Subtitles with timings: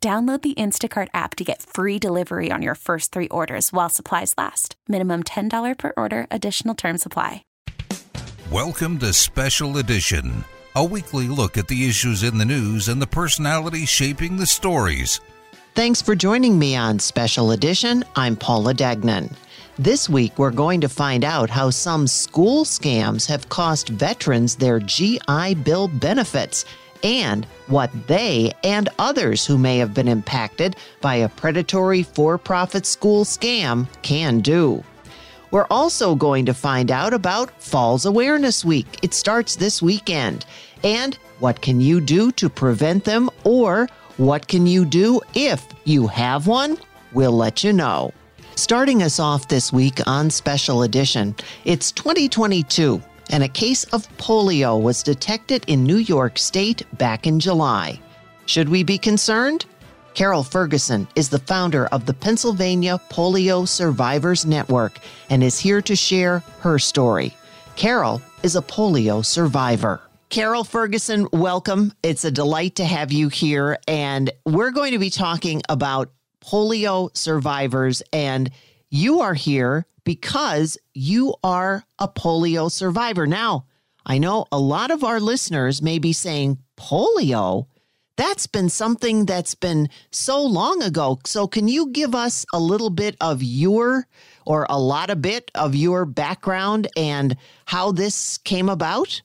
[0.00, 4.32] Download the Instacart app to get free delivery on your first three orders while supplies
[4.38, 4.76] last.
[4.86, 7.42] Minimum $10 per order, additional term supply.
[8.52, 10.44] Welcome to Special Edition,
[10.76, 15.20] a weekly look at the issues in the news and the personalities shaping the stories.
[15.74, 18.04] Thanks for joining me on Special Edition.
[18.14, 19.34] I'm Paula Degnan.
[19.80, 24.78] This week, we're going to find out how some school scams have cost veterans their
[24.78, 26.64] GI Bill benefits
[27.02, 32.86] and what they and others who may have been impacted by a predatory for profit
[32.86, 34.82] school scam can do.
[35.50, 38.86] We're also going to find out about Falls Awareness Week.
[39.02, 40.44] It starts this weekend.
[40.84, 46.06] And what can you do to prevent them, or what can you do if you
[46.06, 46.76] have one?
[47.12, 48.12] We'll let you know.
[48.56, 54.80] Starting us off this week on Special Edition, it's 2022 and a case of polio
[54.80, 58.00] was detected in New York State back in July.
[58.46, 59.66] Should we be concerned?
[60.14, 64.98] Carol Ferguson is the founder of the Pennsylvania Polio Survivors Network
[65.30, 67.36] and is here to share her story.
[67.76, 70.00] Carol is a polio survivor.
[70.28, 71.92] Carol Ferguson, welcome.
[72.02, 73.78] It's a delight to have you here.
[73.86, 76.10] And we're going to be talking about
[76.40, 78.02] polio survivors.
[78.12, 78.50] And
[78.90, 83.26] you are here because you are a polio survivor.
[83.26, 83.66] Now,
[84.06, 87.66] I know a lot of our listeners may be saying, polio?
[88.16, 91.18] That's been something that's been so long ago.
[91.26, 94.06] So, can you give us a little bit of your,
[94.46, 97.36] or a lot of bit of your background and
[97.66, 99.20] how this came about?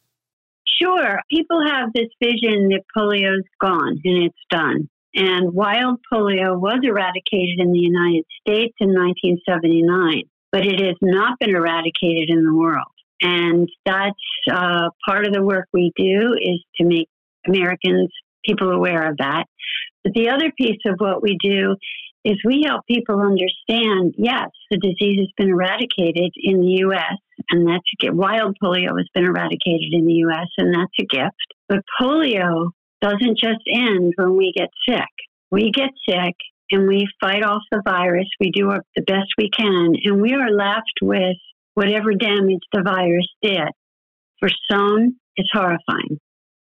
[0.81, 1.21] Sure.
[1.31, 4.89] People have this vision that polio's gone and it's done.
[5.15, 11.39] And wild polio was eradicated in the United States in 1979 but it has not
[11.39, 12.85] been eradicated in the world.
[13.21, 14.13] And that's
[14.51, 17.09] uh, part of the work we do is to make
[17.47, 18.09] Americans,
[18.45, 19.45] people aware of that.
[20.03, 21.75] But the other piece of what we do
[22.23, 27.17] is we help people understand, yes, the disease has been eradicated in the U.S.,
[27.49, 28.15] and that's a gift.
[28.15, 31.35] Wild polio has been eradicated in the U.S., and that's a gift.
[31.67, 32.69] But polio
[33.01, 35.09] doesn't just end when we get sick.
[35.51, 36.35] We get sick
[36.73, 38.27] and we fight off the virus.
[38.39, 41.37] We do our, the best we can, and we are left with
[41.75, 43.69] whatever damage the virus did.
[44.39, 46.19] For some, it's horrifying.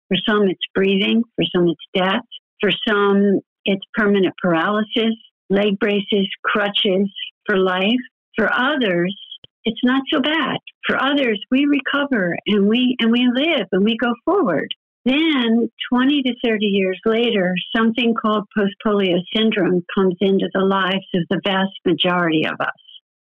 [0.09, 1.23] For some, it's breathing.
[1.37, 2.25] For some, it's death.
[2.59, 5.15] For some, it's permanent paralysis,
[5.49, 7.09] leg braces, crutches
[7.45, 8.03] for life.
[8.37, 9.15] For others,
[9.63, 10.57] it's not so bad.
[10.87, 14.67] For others, we recover and we and we live and we go forward.
[15.03, 21.07] Then, 20 to 30 years later, something called post polio syndrome comes into the lives
[21.15, 22.69] of the vast majority of us.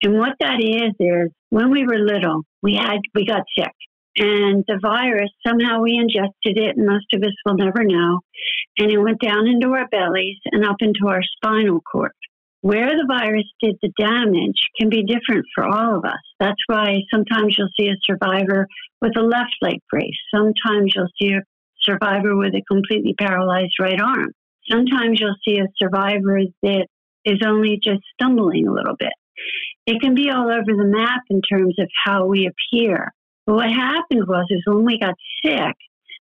[0.02, 3.72] And what that is, is when we were little, we had, we got sick.
[4.16, 8.20] And the virus, somehow we ingested it, and most of us will never know.
[8.78, 12.12] And it went down into our bellies and up into our spinal cord.
[12.62, 16.20] Where the virus did the damage can be different for all of us.
[16.38, 18.66] That's why sometimes you'll see a survivor
[19.00, 20.18] with a left leg brace.
[20.34, 21.42] Sometimes you'll see a
[21.82, 24.32] survivor with a completely paralyzed right arm.
[24.70, 26.86] Sometimes you'll see a survivor that
[27.24, 29.12] is only just stumbling a little bit.
[29.86, 33.12] It can be all over the map in terms of how we appear.
[33.46, 35.14] But what happened was is when we got
[35.44, 35.74] sick,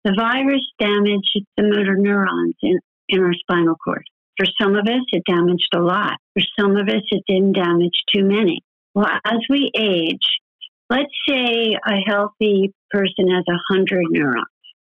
[0.04, 2.78] the virus damaged the motor neurons in,
[3.08, 4.04] in our spinal cord.
[4.38, 6.16] For some of us, it damaged a lot.
[6.34, 8.62] For some of us, it didn't damage too many.
[8.94, 10.40] Well, as we age,
[10.88, 14.46] let's say a healthy person has 100 neurons.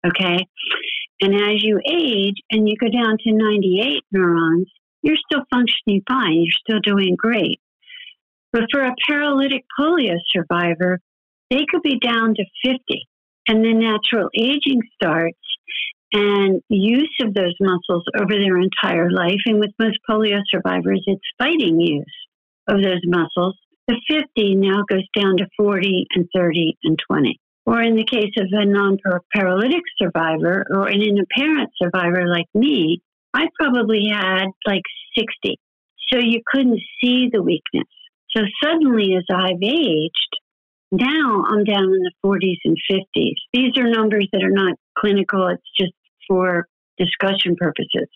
[0.06, 0.46] Okay.
[1.20, 4.68] And as you age and you go down to 98 neurons,
[5.02, 6.42] you're still functioning fine.
[6.42, 7.60] You're still doing great.
[8.52, 11.00] But for a paralytic polio survivor,
[11.50, 12.78] they could be down to 50
[13.48, 15.38] and then natural aging starts
[16.12, 19.40] and use of those muscles over their entire life.
[19.46, 22.04] And with most polio survivors, it's fighting use
[22.68, 23.56] of those muscles.
[23.88, 27.40] The 50 now goes down to 40 and 30 and 20.
[27.68, 28.96] Or in the case of a non
[29.36, 33.02] paralytic survivor or an inapparent survivor like me,
[33.34, 34.80] I probably had like
[35.18, 35.60] 60.
[36.10, 37.84] So you couldn't see the weakness.
[38.34, 40.32] So suddenly, as I've aged,
[40.90, 43.34] now I'm down in the 40s and 50s.
[43.52, 45.92] These are numbers that are not clinical, it's just
[46.26, 46.66] for
[46.96, 48.08] discussion purposes.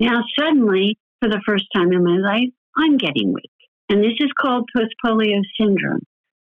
[0.00, 3.52] Now, suddenly, for the first time in my life, I'm getting weak.
[3.88, 6.02] And this is called post polio syndrome.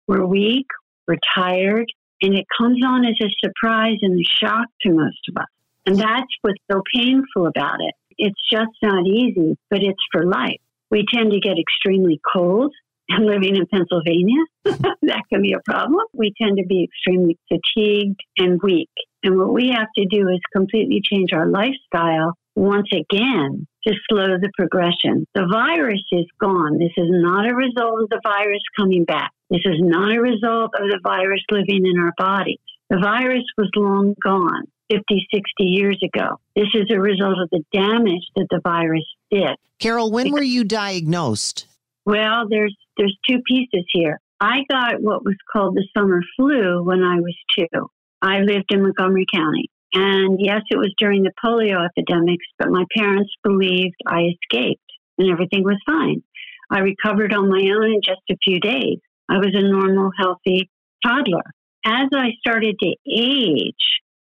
[0.08, 0.66] We're weak,
[1.08, 1.86] we're tired,
[2.22, 5.48] and it comes on as a surprise and a shock to most of us.
[5.86, 7.94] And that's what's so painful about it.
[8.18, 10.60] It's just not easy, but it's for life.
[10.90, 12.74] We tend to get extremely cold.
[13.08, 16.02] And living in Pennsylvania, that can be a problem.
[16.16, 18.90] We tend to be extremely fatigued and weak.
[19.22, 24.38] And what we have to do is completely change our lifestyle once again to slow
[24.40, 25.28] the progression.
[25.36, 26.80] The virus is gone.
[26.80, 29.32] This is not a result of the virus coming back.
[29.50, 32.60] This is not a result of the virus living in our body.
[32.90, 36.40] The virus was long gone 50, 60 years ago.
[36.56, 39.56] This is a result of the damage that the virus did.
[39.80, 41.68] Carol, when were you diagnosed?
[42.06, 44.20] Well, there's there's two pieces here.
[44.40, 47.90] I got what was called the summer flu when I was two.
[48.22, 49.70] I lived in Montgomery County.
[49.94, 54.82] And yes, it was during the polio epidemics, but my parents believed I escaped
[55.18, 56.22] and everything was fine.
[56.70, 59.00] I recovered on my own in just a few days.
[59.30, 60.70] I was a normal, healthy
[61.06, 61.44] toddler.
[61.86, 63.74] As I started to age,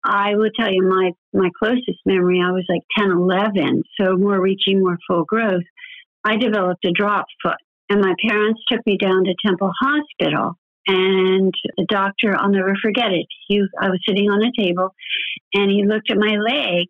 [0.05, 4.41] I will tell you my, my closest memory, I was like 10, 11, so more
[4.41, 5.65] reaching more full growth.
[6.25, 7.57] I developed a drop foot,
[7.89, 10.57] and my parents took me down to Temple Hospital.
[10.87, 13.27] And the doctor, I'll never forget it.
[13.47, 14.95] He, I was sitting on a table,
[15.55, 16.87] and he looked at my leg,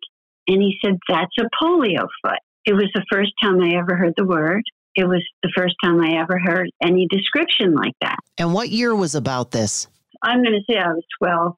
[0.47, 4.13] and he said, "That's a polio foot." It was the first time I ever heard
[4.15, 4.63] the word.
[4.95, 8.17] It was the first time I ever heard any description like that.
[8.37, 9.87] And what year was about this?
[10.21, 11.55] I'm going to say I was 12.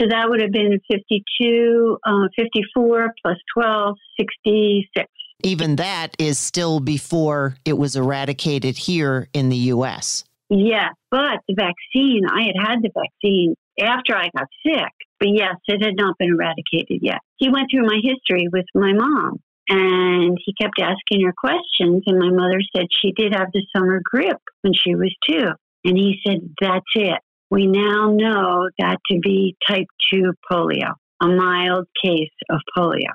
[0.00, 5.06] So that would have been 52, uh, 54 plus 12, 66.
[5.42, 10.24] Even that is still before it was eradicated here in the U.S.
[10.48, 14.92] Yeah, but the vaccine, I had had the vaccine after I got sick.
[15.18, 17.18] But yes, it had not been eradicated yet.
[17.36, 19.38] He went through my history with my mom
[19.70, 22.02] and he kept asking her questions.
[22.06, 25.48] And my mother said she did have the summer grippe when she was two.
[25.84, 27.18] And he said, That's it.
[27.50, 33.10] We now know that to be type 2 polio, a mild case of polio.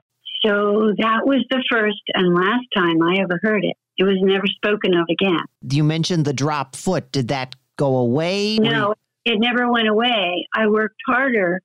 [0.45, 3.75] So that was the first and last time I ever heard it.
[3.97, 5.45] It was never spoken of again.
[5.69, 7.11] You mentioned the drop foot.
[7.11, 8.57] Did that go away?
[8.57, 10.47] No, it never went away.
[10.53, 11.61] I worked harder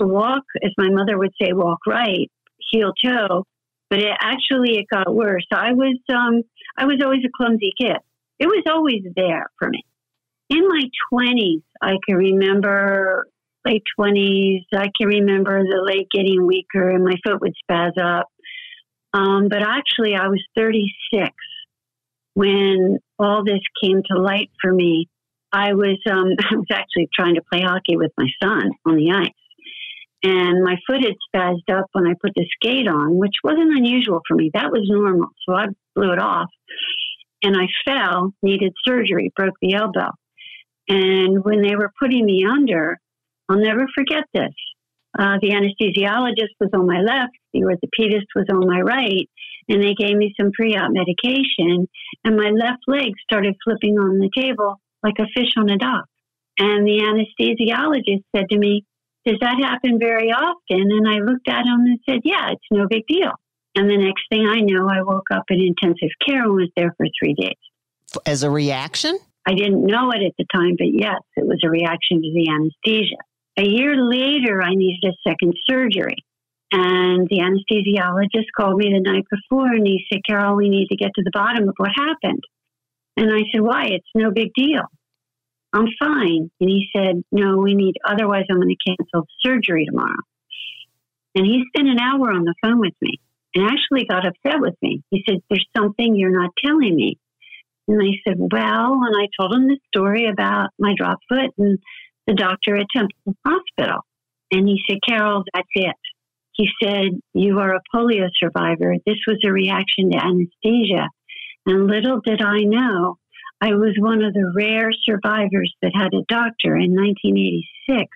[0.00, 2.30] to walk, as my mother would say, walk right,
[2.70, 3.44] heel toe,
[3.90, 5.46] but it actually it got worse.
[5.52, 6.42] I was um,
[6.78, 7.96] I was always a clumsy kid.
[8.38, 9.84] It was always there for me.
[10.48, 13.26] In my twenties, I can remember
[13.66, 14.62] late twenties.
[14.72, 18.28] I can remember the leg getting weaker and my foot would spaz up.
[19.12, 21.32] Um, but actually, I was 36
[22.34, 25.08] when all this came to light for me.
[25.52, 29.10] I was um, I was actually trying to play hockey with my son on the
[29.10, 29.30] ice,
[30.22, 34.20] and my foot had spazzed up when I put the skate on, which wasn't unusual
[34.28, 34.50] for me.
[34.52, 35.28] That was normal.
[35.46, 36.48] So I blew it off
[37.42, 40.10] and I fell, needed surgery, broke the elbow.
[40.88, 42.98] And when they were putting me under,
[43.48, 44.52] I'll never forget this.
[45.18, 49.28] Uh, the anesthesiologist was on my left, the orthopedist was on my right,
[49.68, 51.88] and they gave me some pre op medication.
[52.24, 56.04] And my left leg started flipping on the table like a fish on a dock.
[56.58, 58.84] And the anesthesiologist said to me,
[59.26, 60.88] does that happen very often?
[60.90, 63.32] And I looked at him and said, Yeah, it's no big deal.
[63.76, 66.94] And the next thing I know, I woke up in intensive care and was there
[66.96, 67.56] for three days.
[68.26, 69.18] As a reaction?
[69.46, 72.48] I didn't know it at the time, but yes, it was a reaction to the
[72.50, 73.16] anesthesia.
[73.56, 76.24] A year later, I needed a second surgery.
[76.72, 80.96] And the anesthesiologist called me the night before and he said, Carol, we need to
[80.96, 82.44] get to the bottom of what happened.
[83.16, 83.86] And I said, Why?
[83.86, 84.82] It's no big deal.
[85.72, 86.50] I'm fine.
[86.60, 90.22] And he said, No, we need, otherwise, I'm going to cancel surgery tomorrow.
[91.34, 93.20] And he spent an hour on the phone with me
[93.54, 95.02] and actually got upset with me.
[95.10, 97.18] He said, There's something you're not telling me.
[97.86, 101.78] And I said, Well, and I told him the story about my drop foot and
[102.26, 104.00] the doctor at Temple Hospital.
[104.52, 105.96] And he said, Carol, that's it.
[106.52, 108.94] He said, You are a polio survivor.
[109.06, 111.08] This was a reaction to anesthesia.
[111.66, 113.18] And little did I know
[113.60, 118.08] I was one of the rare survivors that had a doctor in 1986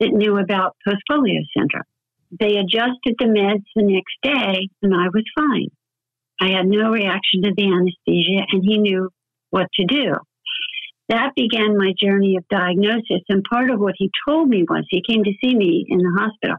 [0.00, 1.84] that knew about post polio syndrome.
[2.30, 5.68] they adjusted the meds the next day, and I was fine.
[6.40, 9.10] I had no reaction to the anesthesia, and he knew
[9.50, 10.14] what to do.
[11.08, 13.22] That began my journey of diagnosis.
[13.28, 16.18] And part of what he told me was he came to see me in the
[16.18, 16.56] hospital,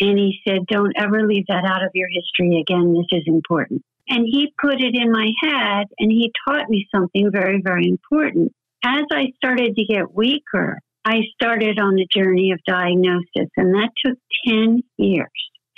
[0.00, 2.94] and he said, Don't ever leave that out of your history again.
[2.94, 3.82] This is important.
[4.08, 8.52] And he put it in my head, and he taught me something very, very important.
[8.84, 13.90] As I started to get weaker, I started on the journey of diagnosis, and that
[14.04, 15.28] took 10 years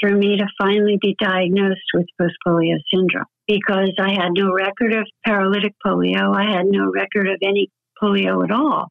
[0.00, 4.92] for me to finally be diagnosed with post polio syndrome because I had no record
[4.92, 6.34] of paralytic polio.
[6.34, 7.70] I had no record of any
[8.02, 8.88] polio at all.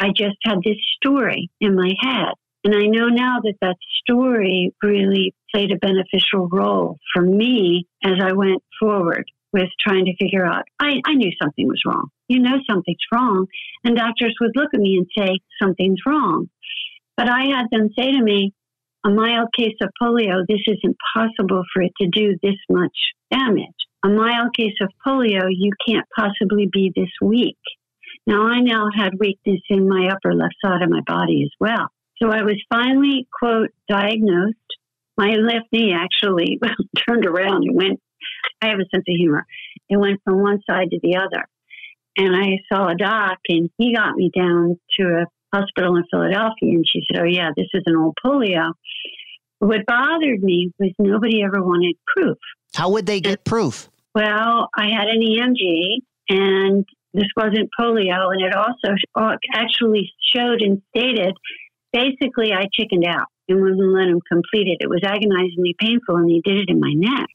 [0.00, 2.32] I just had this story in my head.
[2.64, 8.14] And I know now that that story really played a beneficial role for me as
[8.20, 10.64] I went forward with trying to figure out.
[10.78, 12.08] I, I knew something was wrong.
[12.28, 13.46] You know something's wrong.
[13.84, 16.48] And doctors would look at me and say, something's wrong.
[17.16, 18.52] But I had them say to me,
[19.06, 22.96] a mild case of polio, this is impossible for it to do this much
[23.30, 23.68] damage.
[24.04, 27.56] A mild case of polio, you can't possibly be this weak.
[28.26, 31.88] Now, I now had weakness in my upper left side of my body as well.
[32.20, 34.56] So I was finally, quote, diagnosed.
[35.16, 36.58] My left knee actually
[37.08, 38.00] turned around and went,
[38.60, 39.46] I have a sense of humor.
[39.88, 41.44] It went from one side to the other.
[42.16, 46.74] And I saw a doc, and he got me down to a hospital in Philadelphia,
[46.74, 48.72] and she said, Oh, yeah, this is an old polio.
[49.60, 52.36] What bothered me was nobody ever wanted proof.
[52.74, 53.88] How would they get proof?
[54.14, 55.98] Well, I had an EMG,
[56.28, 56.84] and
[57.14, 61.34] this wasn't polio, and it also uh, actually showed and stated
[61.92, 64.78] basically I chickened out and wouldn't let him complete it.
[64.80, 67.30] It was agonizingly painful, and he did it in my neck.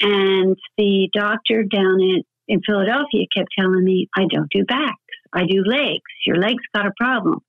[0.00, 4.96] And the doctor down in, in Philadelphia kept telling me, I don't do backs,
[5.32, 6.02] I do legs.
[6.26, 7.40] Your legs got a problem.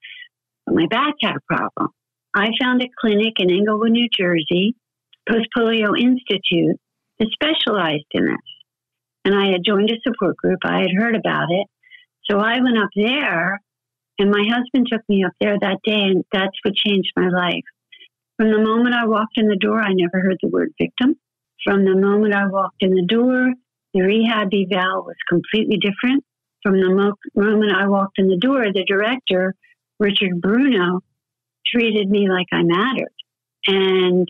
[0.66, 1.90] But my back had a problem.
[2.36, 4.76] I found a clinic in Englewood, New Jersey,
[5.30, 6.78] Post Polio Institute,
[7.20, 8.54] that specialized in this
[9.26, 10.60] and I had joined a support group.
[10.64, 11.68] I had heard about it.
[12.30, 13.62] So I went up there,
[14.20, 17.64] and my husband took me up there that day, and that's what changed my life.
[18.38, 21.16] From the moment I walked in the door, I never heard the word victim.
[21.64, 23.52] From the moment I walked in the door,
[23.94, 26.24] the rehab eval was completely different.
[26.64, 29.56] From the mo- moment I walked in the door, the director,
[30.00, 31.02] Richard Bruno,
[31.66, 33.14] treated me like I mattered
[33.68, 34.28] and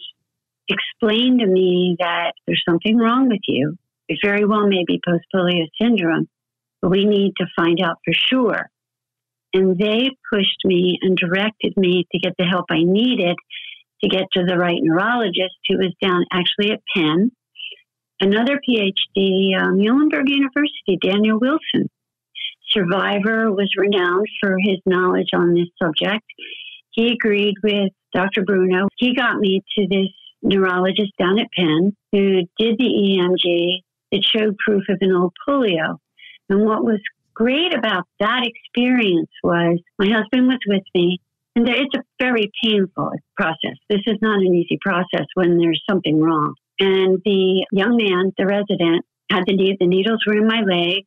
[0.67, 5.23] explained to me that there's something wrong with you it very well may be post
[5.33, 6.27] polio syndrome,
[6.81, 8.69] but we need to find out for sure.
[9.53, 13.35] And they pushed me and directed me to get the help I needed
[14.03, 17.31] to get to the right neurologist who was down actually at Penn.
[18.19, 21.89] Another PhD, um, Muhlenberg University, Daniel Wilson.
[22.71, 26.25] Survivor was renowned for his knowledge on this subject.
[26.91, 28.43] He agreed with Dr.
[28.43, 28.87] Bruno.
[28.97, 30.09] He got me to this
[30.41, 33.81] neurologist down at Penn who did the EMG
[34.13, 35.97] it showed proof of an old polio.
[36.47, 36.99] And what was
[37.33, 41.19] great about that experience was my husband was with me,
[41.55, 43.77] and it's a very painful process.
[43.89, 46.55] This is not an easy process when there's something wrong.
[46.79, 51.03] And the young man, the resident, had the, need- the needles were in my leg.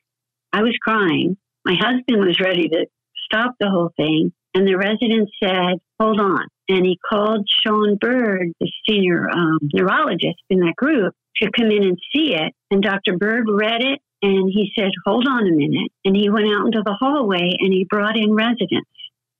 [0.52, 1.36] I was crying.
[1.64, 2.86] My husband was ready to
[3.24, 4.32] stop the whole thing.
[4.54, 6.46] And the resident said, hold on.
[6.68, 11.82] And he called Sean Bird, the senior um, neurologist in that group, to come in
[11.82, 12.54] and see it.
[12.70, 13.18] And Dr.
[13.18, 15.90] Bird read it and he said, Hold on a minute.
[16.04, 18.90] And he went out into the hallway and he brought in residents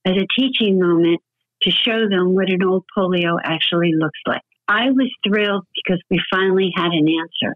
[0.04, 1.20] as a teaching moment
[1.62, 4.42] to show them what an old polio actually looks like.
[4.68, 7.54] I was thrilled because we finally had an answer.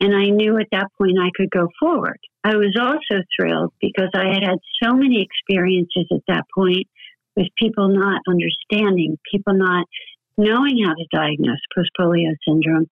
[0.00, 2.18] And I knew at that point I could go forward.
[2.44, 6.86] I was also thrilled because I had had so many experiences at that point
[7.34, 9.86] with people not understanding, people not
[10.36, 12.88] knowing how to diagnose post polio syndrome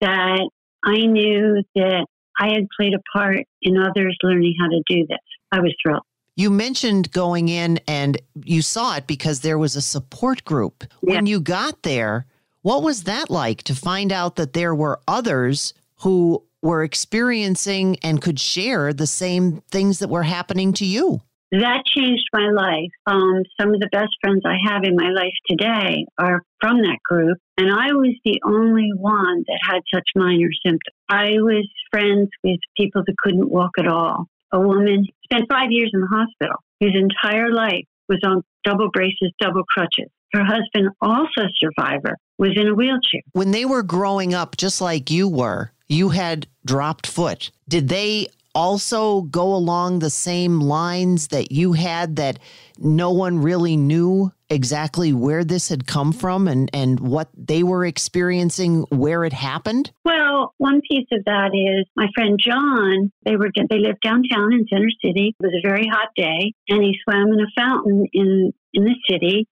[0.00, 0.48] that
[0.84, 2.06] I knew that
[2.40, 5.18] I had played a part in others learning how to do this.
[5.52, 6.02] I was thrilled.
[6.36, 10.84] You mentioned going in and you saw it because there was a support group.
[11.02, 11.16] Yeah.
[11.16, 12.26] When you got there,
[12.62, 18.22] what was that like to find out that there were others who were experiencing and
[18.22, 21.20] could share the same things that were happening to you?
[21.52, 22.90] That changed my life.
[23.06, 26.98] Um, some of the best friends I have in my life today are from that
[27.04, 30.96] group, and I was the only one that had such minor symptoms.
[31.08, 34.26] I was friends with people that couldn't walk at all.
[34.52, 39.32] A woman spent five years in the hospital, whose entire life was on double braces,
[39.40, 40.10] double crutches.
[40.32, 43.22] Her husband, also a survivor, was in a wheelchair.
[43.32, 47.50] When they were growing up, just like you were, you had dropped foot.
[47.68, 52.38] Did they also go along the same lines that you had that
[52.78, 57.84] no one really knew exactly where this had come from and, and what they were
[57.84, 59.92] experiencing where it happened?
[60.04, 64.66] Well, one piece of that is my friend John, they were they lived downtown in
[64.72, 65.34] Center City.
[65.38, 68.94] It was a very hot day and he swam in a fountain in in the
[69.08, 69.46] city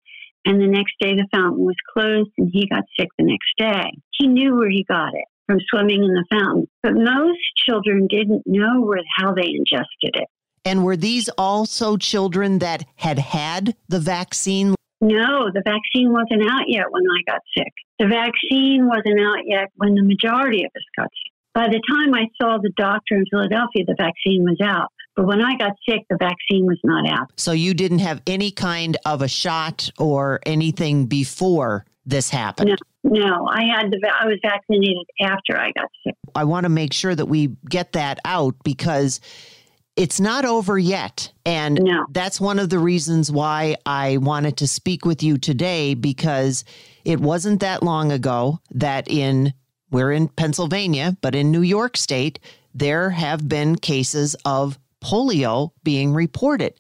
[0.46, 3.90] and the next day the fountain was closed and he got sick the next day.
[4.12, 6.66] He knew where he got it from swimming in the fountain.
[6.82, 10.28] But most children didn't know where, how they ingested it.
[10.64, 14.74] And were these also children that had had the vaccine?
[15.00, 17.72] No, the vaccine wasn't out yet when I got sick.
[17.98, 21.32] The vaccine wasn't out yet when the majority of us got sick.
[21.54, 24.88] By the time I saw the doctor in Philadelphia, the vaccine was out.
[25.14, 27.28] But when I got sick, the vaccine was not out.
[27.36, 32.70] So you didn't have any kind of a shot or anything before this happened?
[32.70, 32.76] No.
[33.08, 36.16] No, I had the I was vaccinated after I got sick.
[36.34, 39.20] I want to make sure that we get that out because
[39.94, 41.32] it's not over yet.
[41.44, 42.06] And no.
[42.10, 46.64] that's one of the reasons why I wanted to speak with you today because
[47.04, 49.54] it wasn't that long ago that in
[49.90, 52.40] we're in Pennsylvania, but in New York state,
[52.75, 56.75] there have been cases of polio being reported.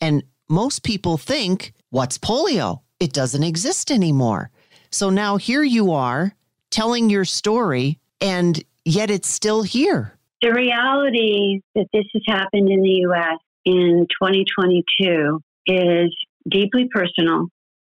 [0.00, 2.80] And most people think, what's polio?
[2.98, 4.50] It doesn't exist anymore.
[4.92, 6.34] So now here you are
[6.70, 10.18] telling your story, and yet it's still here.
[10.42, 16.16] The reality that this has happened in the US in 2022 is
[16.48, 17.46] deeply personal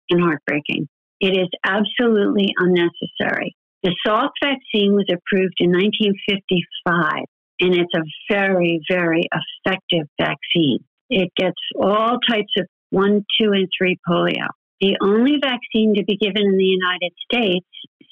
[0.09, 0.87] and heartbreaking.
[1.19, 3.55] It is absolutely unnecessary.
[3.83, 7.23] The Salk vaccine was approved in 1955,
[7.61, 9.27] and it's a very, very
[9.65, 10.79] effective vaccine.
[11.09, 14.47] It gets all types of one, two, and three polio.
[14.81, 17.65] The only vaccine to be given in the United States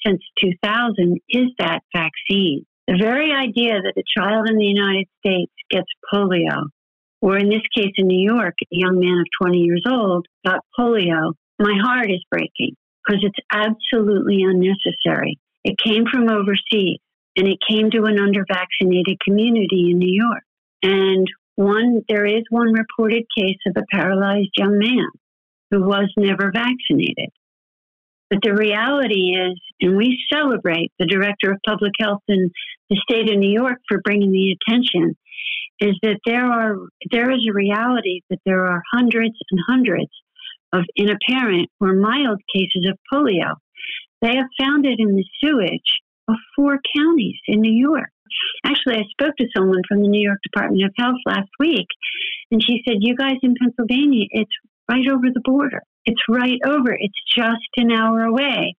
[0.04, 2.64] since 2000 is that vaccine.
[2.86, 6.68] The very idea that a child in the United States gets polio,
[7.20, 10.60] or in this case in New York, a young man of 20 years old got
[10.78, 15.38] polio, my heart is breaking because it's absolutely unnecessary.
[15.64, 16.98] It came from overseas
[17.36, 20.44] and it came to an undervaccinated community in New York.
[20.82, 25.08] And one, there is one reported case of a paralyzed young man
[25.70, 27.30] who was never vaccinated.
[28.30, 32.50] But the reality is, and we celebrate the director of public health in
[32.90, 35.16] the state of New York for bringing the attention,
[35.80, 36.76] is that there are
[37.10, 40.10] there is a reality that there are hundreds and hundreds
[40.72, 43.54] of inapparent or mild cases of polio.
[44.22, 48.10] They have found it in the sewage of four counties in New York.
[48.64, 51.86] Actually, I spoke to someone from the New York Department of Health last week,
[52.50, 54.50] and she said, You guys in Pennsylvania, it's
[54.88, 55.82] right over the border.
[56.04, 56.92] It's right over.
[56.92, 58.74] It's just an hour away.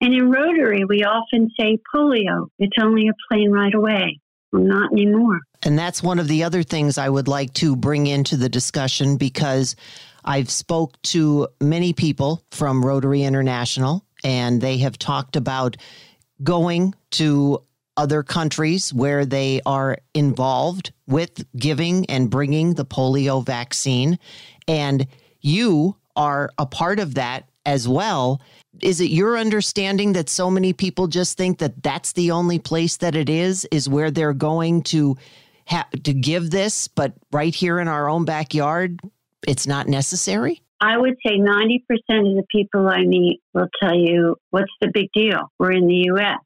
[0.00, 2.48] And in Rotary, we often say polio.
[2.58, 4.20] It's only a plane ride away.
[4.52, 5.40] Well, not anymore.
[5.62, 9.16] And that's one of the other things I would like to bring into the discussion
[9.16, 9.76] because
[10.24, 15.76] I've spoke to many people from Rotary International and they have talked about
[16.42, 17.62] going to
[17.96, 24.18] other countries where they are involved with giving and bringing the polio vaccine
[24.66, 25.06] and
[25.44, 28.40] you are a part of that as well.
[28.82, 32.96] Is it your understanding that so many people just think that that's the only place
[32.98, 35.16] that it is, is where they're going to
[35.66, 39.00] have to give this, but right here in our own backyard,
[39.46, 40.60] it's not necessary?
[40.80, 45.08] I would say 90% of the people I meet will tell you, what's the big
[45.14, 45.50] deal?
[45.58, 46.38] We're in the U.S.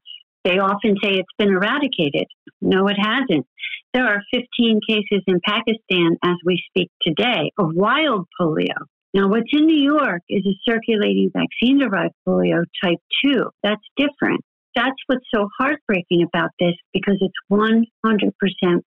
[0.45, 2.27] They often say it's been eradicated.
[2.61, 3.45] No, it hasn't.
[3.91, 8.77] There are 15 cases in Pakistan as we speak today of wild polio.
[9.15, 13.49] Now, what's in New York is a circulating vaccine derived polio type 2.
[13.63, 14.41] That's different.
[14.75, 17.73] That's what's so heartbreaking about this because it's 100%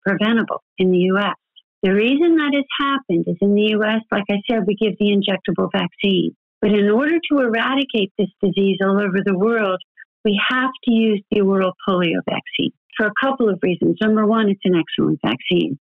[0.07, 1.37] preventable in the U.S.
[1.83, 5.13] The reason that has happened is in the U.S., like I said, we give the
[5.13, 6.35] injectable vaccine.
[6.63, 9.83] But in order to eradicate this disease all over the world,
[10.25, 13.97] we have to use the oral polio vaccine for a couple of reasons.
[14.01, 15.79] Number one, it's an excellent vaccine.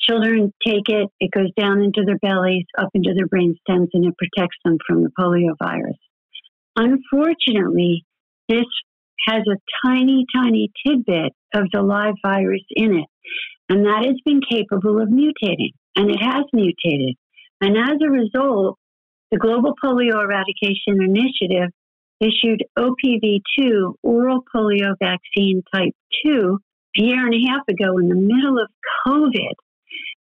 [0.00, 4.04] Children take it, it goes down into their bellies, up into their brain stems, and
[4.04, 5.96] it protects them from the polio virus.
[6.76, 8.04] Unfortunately,
[8.48, 8.66] this
[9.26, 13.06] has a tiny, tiny tidbit of the live virus in it,
[13.68, 17.16] and that has been capable of mutating, and it has mutated.
[17.60, 18.76] And as a result,
[19.30, 21.70] the Global Polio Eradication Initiative
[22.24, 25.92] issued OPV2, oral polio vaccine type
[26.26, 26.58] 2,
[26.96, 28.68] a year and a half ago in the middle of
[29.06, 29.54] COVID.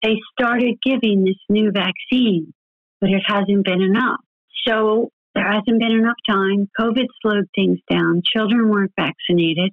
[0.03, 2.53] They started giving this new vaccine,
[3.01, 4.21] but it hasn't been enough.
[4.67, 6.69] So there hasn't been enough time.
[6.79, 8.23] COVID slowed things down.
[8.37, 9.73] Children weren't vaccinated.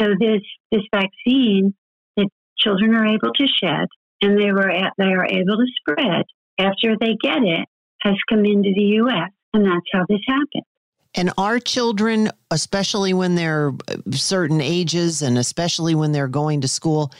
[0.00, 1.74] So this, this vaccine
[2.16, 3.86] that children are able to shed
[4.22, 6.24] and they were at, they are able to spread
[6.58, 7.66] after they get it
[8.02, 9.30] has come into the U.S.
[9.52, 10.64] and that's how this happened.
[11.14, 16.68] And our children, especially when they're uh, certain ages and especially when they're going to
[16.68, 17.12] school,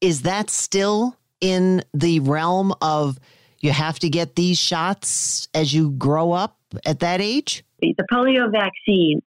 [0.00, 3.18] is that still in the realm of
[3.60, 7.64] you have to get these shots as you grow up at that age?
[7.80, 9.20] The polio vaccine,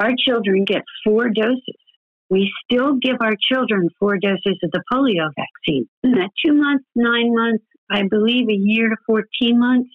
[0.00, 1.76] our children get four doses.
[2.30, 5.88] We still give our children four doses of the polio vaccine.
[6.04, 9.88] At two months, nine months, I believe a year to 14 months,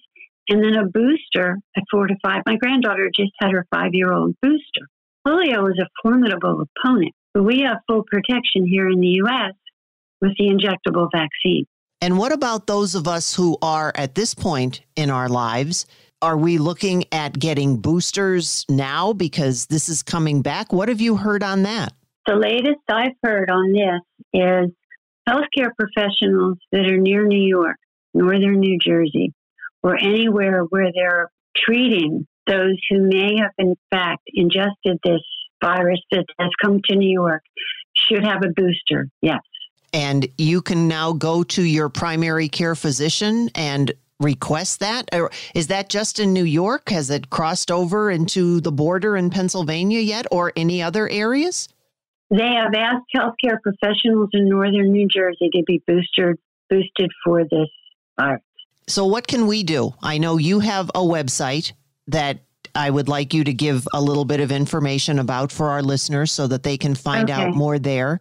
[0.48, 2.42] and then a booster at four to five.
[2.46, 4.86] My granddaughter just had her five year old booster.
[5.26, 9.54] Polio is a formidable opponent, but we have full protection here in the U.S.
[10.20, 11.64] with the injectable vaccine.
[12.00, 15.86] And what about those of us who are at this point in our lives?
[16.20, 20.72] Are we looking at getting boosters now because this is coming back?
[20.72, 21.94] What have you heard on that?
[22.26, 24.00] The latest I've heard on this
[24.34, 24.70] is
[25.28, 27.76] healthcare professionals that are near New York,
[28.12, 29.32] northern New Jersey,
[29.84, 35.20] or anywhere where they're treating those who may have, in fact, ingested this
[35.62, 37.42] virus that has come to New York
[37.94, 39.40] should have a booster, yes.
[39.92, 45.08] And you can now go to your primary care physician and request that?
[45.12, 46.88] Or is that just in New York?
[46.88, 51.68] Has it crossed over into the border in Pennsylvania yet or any other areas?
[52.30, 56.38] They have asked healthcare professionals in northern New Jersey to be boosted
[56.70, 57.68] boosted for this
[58.18, 58.42] virus.
[58.86, 59.94] So, what can we do?
[60.02, 61.72] I know you have a website
[62.08, 62.40] that
[62.74, 66.32] I would like you to give a little bit of information about for our listeners
[66.32, 67.40] so that they can find okay.
[67.40, 68.20] out more there.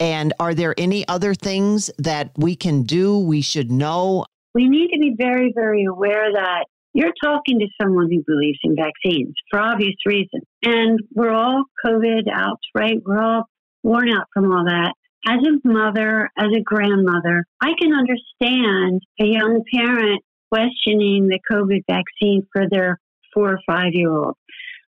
[0.00, 4.24] And are there any other things that we can do, we should know?
[4.54, 8.76] We need to be very, very aware that you're talking to someone who believes in
[8.76, 10.44] vaccines for obvious reasons.
[10.62, 12.96] And we're all COVID out, right?
[13.04, 13.44] We're all
[13.82, 14.94] worn out from all that
[15.26, 21.82] as a mother, as a grandmother, I can understand a young parent questioning the COVID
[21.88, 22.98] vaccine for their
[23.34, 24.34] four or five year old.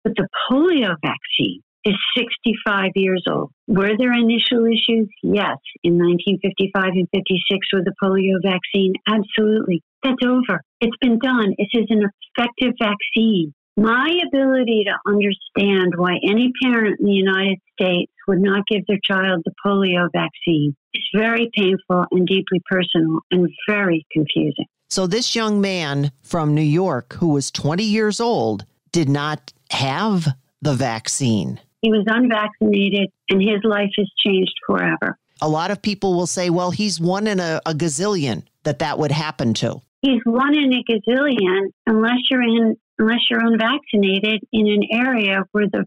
[0.04, 3.50] But the polio vaccine is 65 years old.
[3.66, 5.08] Were there initial issues?
[5.22, 5.58] Yes.
[5.82, 8.94] In 1955 and 56 with the polio vaccine?
[9.06, 9.82] Absolutely.
[10.02, 10.62] That's over.
[10.80, 11.54] It's been done.
[11.56, 13.54] It is is an effective vaccine.
[13.78, 18.98] My ability to understand why any parent in the United States would not give their
[19.04, 24.66] child the polio vaccine is very painful and deeply personal and very confusing.
[24.88, 30.26] So, this young man from New York who was 20 years old did not have
[30.60, 31.60] the vaccine.
[31.80, 35.16] He was unvaccinated and his life has changed forever.
[35.40, 38.98] A lot of people will say, well, he's one in a, a gazillion that that
[38.98, 39.80] would happen to.
[40.02, 45.68] He's one in a gazillion unless you're in unless you're unvaccinated in an area where
[45.72, 45.84] the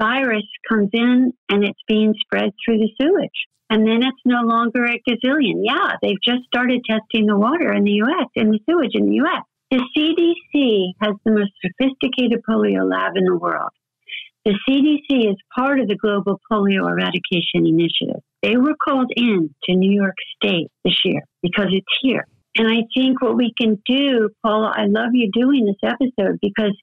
[0.00, 3.46] virus comes in and it's being spread through the sewage.
[3.70, 5.62] And then it's no longer a gazillion.
[5.62, 9.16] Yeah, they've just started testing the water in the U.S., in the sewage in the
[9.16, 9.42] U.S.
[9.70, 13.70] The CDC has the most sophisticated polio lab in the world.
[14.44, 18.20] The CDC is part of the Global Polio Eradication Initiative.
[18.42, 22.26] They were called in to New York State this year because it's here.
[22.56, 26.76] And I think what we can do, Paula, I love you doing this episode because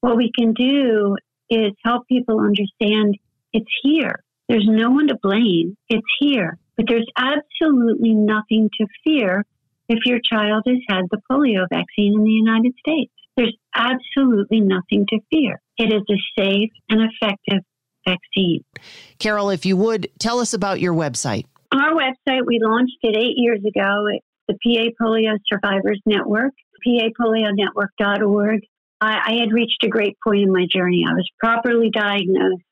[0.00, 1.16] what we can do
[1.48, 3.16] is help people understand
[3.52, 4.22] it's here.
[4.48, 5.76] There's no one to blame.
[5.88, 6.58] It's here.
[6.76, 9.44] But there's absolutely nothing to fear
[9.88, 13.12] if your child has had the polio vaccine in the United States.
[13.36, 15.60] There's absolutely nothing to fear.
[15.78, 17.62] It is a safe and effective
[18.06, 18.64] vaccine.
[19.18, 21.46] Carol, if you would, tell us about your website.
[21.72, 24.06] Our website, we launched it eight years ago
[24.48, 26.52] the PA Polio Survivors Network,
[26.86, 28.60] papolionetwork.org.
[29.00, 31.04] I, I had reached a great point in my journey.
[31.08, 32.62] I was properly diagnosed.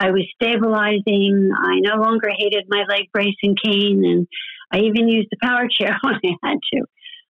[0.00, 1.50] I was stabilizing.
[1.56, 4.28] I no longer hated my leg brace and cane, and
[4.72, 6.84] I even used the power chair when I had to.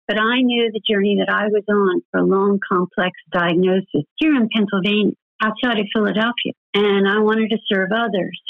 [0.06, 4.34] But I knew the journey that I was on for a long, complex diagnosis here
[4.34, 8.40] in Pennsylvania, outside of Philadelphia, and I wanted to serve others.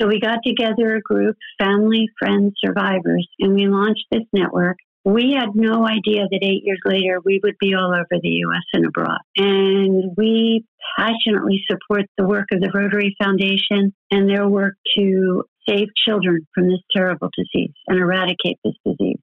[0.00, 4.78] So we got together a group, family, friends, survivors, and we launched this network.
[5.04, 8.64] We had no idea that eight years later we would be all over the U.S.
[8.72, 9.18] and abroad.
[9.36, 10.64] And we
[10.98, 16.68] passionately support the work of the Rotary Foundation and their work to save children from
[16.68, 19.18] this terrible disease and eradicate this disease.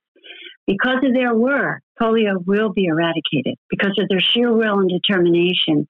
[0.68, 5.88] Because of their work, polio will be eradicated because of their sheer will and determination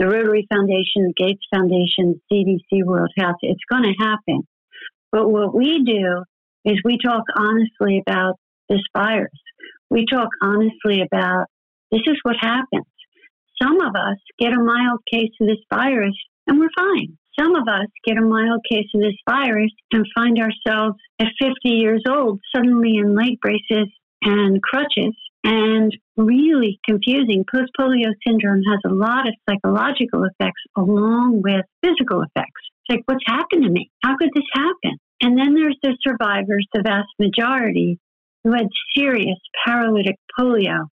[0.00, 3.36] the Rotary Foundation, the Gates Foundation, CDC World Health.
[3.42, 4.48] It's going to happen.
[5.12, 6.24] But what we do
[6.64, 8.36] is we talk honestly about
[8.70, 9.30] this virus.
[9.90, 11.46] We talk honestly about
[11.92, 12.86] this is what happens.
[13.62, 17.18] Some of us get a mild case of this virus and we're fine.
[17.38, 21.54] some of us get a mild case of this virus and find ourselves at 50
[21.64, 23.88] years old, suddenly in leg braces
[24.22, 27.44] and crutches and really confusing.
[27.50, 32.60] Post polio syndrome has a lot of psychological effects along with physical effects.
[32.88, 33.90] It's like, what's happened to me?
[34.02, 34.98] How could this happen?
[35.22, 37.98] And then there's the survivors, the vast majority,
[38.44, 40.86] who had serious paralytic polio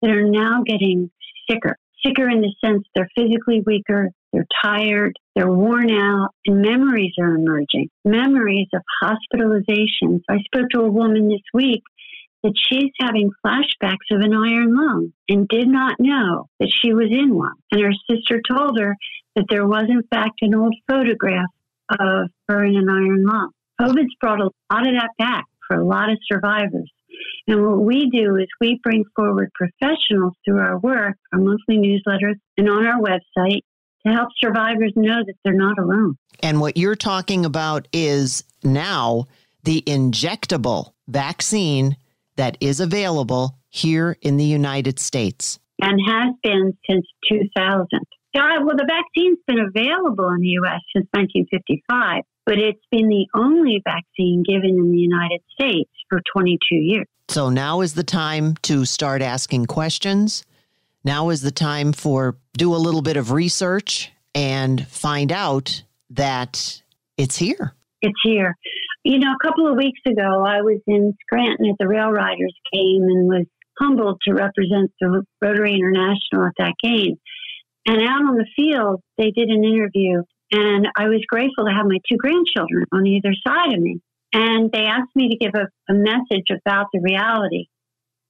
[0.00, 1.10] that are now getting
[1.50, 1.76] sicker.
[2.04, 7.34] Sicker in the sense they're physically weaker, they're tired, they're worn out, and memories are
[7.34, 7.88] emerging.
[8.04, 10.20] Memories of hospitalizations.
[10.28, 11.82] I spoke to a woman this week
[12.44, 17.08] that she's having flashbacks of an iron lung and did not know that she was
[17.10, 17.54] in one.
[17.72, 18.96] And her sister told her
[19.34, 21.48] that there was, in fact, an old photograph
[21.90, 23.50] of her in an iron lung.
[23.80, 26.90] COVID's brought a lot of that back for a lot of survivors.
[27.46, 32.34] And what we do is we bring forward professionals through our work, our monthly newsletters,
[32.58, 33.60] and on our website
[34.06, 36.16] to help survivors know that they're not alone.
[36.40, 39.28] And what you're talking about is now
[39.62, 41.96] the injectable vaccine
[42.36, 45.58] that is available here in the United States.
[45.80, 47.88] And has been since 2000.
[48.34, 50.80] Yeah, well, the vaccine's been available in the U.S.
[50.94, 56.74] since 1955, but it's been the only vaccine given in the United States for 22
[56.74, 57.06] years.
[57.28, 60.44] So now is the time to start asking questions.
[61.04, 66.82] Now is the time for do a little bit of research and find out that
[67.16, 67.74] it's here.
[68.02, 68.56] It's here.
[69.04, 72.54] You know, a couple of weeks ago, I was in Scranton at the Rail Riders
[72.72, 73.44] game and was
[73.78, 77.16] humbled to represent the Rotary International at that game.
[77.86, 81.84] And out on the field, they did an interview, and I was grateful to have
[81.84, 84.00] my two grandchildren on either side of me.
[84.32, 87.66] And they asked me to give a, a message about the reality.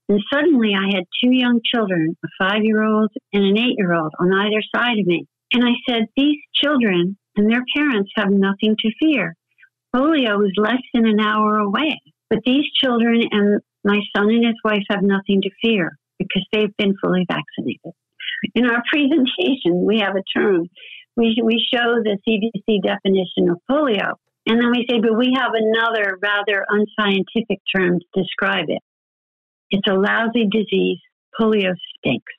[0.08, 3.94] And suddenly I had two young children, a five year old and an eight year
[3.94, 5.28] old, on either side of me.
[5.52, 9.36] And I said, These children and their parents have nothing to fear
[9.94, 12.00] polio is less than an hour away.
[12.30, 16.76] But these children and my son and his wife have nothing to fear because they've
[16.78, 17.92] been fully vaccinated.
[18.54, 20.68] In our presentation, we have a term.
[21.16, 24.14] We, we show the CDC definition of polio.
[24.46, 28.82] And then we say, but we have another rather unscientific term to describe it.
[29.70, 30.98] It's a lousy disease.
[31.40, 32.32] Polio stinks.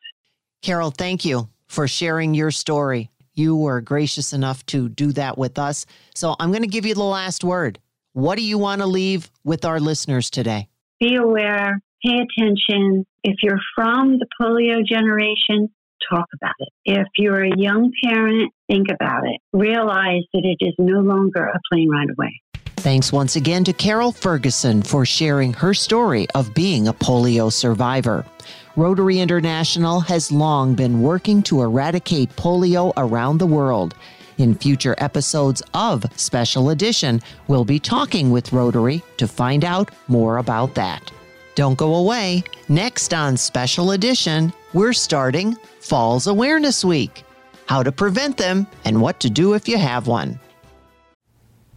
[0.62, 3.10] Carol, thank you for sharing your story.
[3.36, 5.86] You were gracious enough to do that with us.
[6.14, 7.80] So I'm going to give you the last word.
[8.14, 10.70] What do you want to leave with our listeners today?
[11.02, 13.06] Be aware, pay attention.
[13.24, 15.70] If you're from the polio generation,
[16.10, 16.70] talk about it.
[16.86, 19.42] If you're a young parent, think about it.
[19.52, 22.42] Realize that it is no longer a plane ride away.
[22.78, 28.26] Thanks once again to Carol Ferguson for sharing her story of being a polio survivor.
[28.76, 33.96] Rotary International has long been working to eradicate polio around the world.
[34.38, 40.38] In future episodes of Special Edition, we'll be talking with Rotary to find out more
[40.38, 41.12] about that.
[41.56, 42.44] Don't go away.
[42.68, 47.26] Next on Special Edition, we're starting Falls Awareness Week
[47.66, 50.40] how to prevent them and what to do if you have one.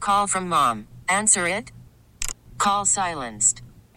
[0.01, 0.87] Call from mom.
[1.09, 1.73] Answer it.
[2.59, 3.63] Call silenced.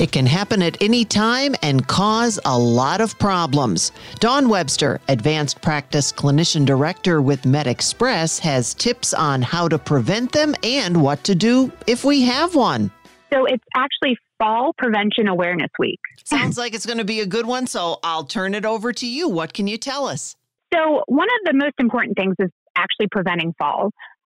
[0.00, 3.92] It can happen at any time and cause a lot of problems.
[4.18, 10.54] Dawn Webster, Advanced Practice Clinician Director with MedExpress, has tips on how to prevent them
[10.64, 12.90] and what to do if we have one.
[13.30, 16.00] So it's actually Fall Prevention Awareness Week.
[16.24, 19.06] Sounds like it's going to be a good one, so I'll turn it over to
[19.06, 19.28] you.
[19.28, 20.34] What can you tell us?
[20.72, 23.92] So, one of the most important things is actually preventing falls.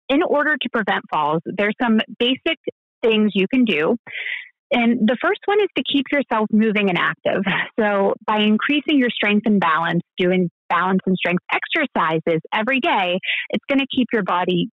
[0.09, 2.59] In order to prevent falls, there's some basic
[3.03, 3.97] things you can do.
[4.73, 7.43] And the first one is to keep yourself moving and active.
[7.79, 13.19] So, by increasing your strength and balance, doing balance and strength exercises every day,
[13.51, 14.69] it's going to keep your body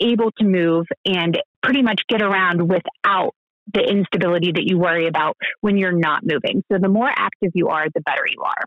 [0.00, 3.34] able to move and pretty much get around without
[3.72, 6.62] the instability that you worry about when you're not moving.
[6.70, 8.64] So the more active you are, the better you are.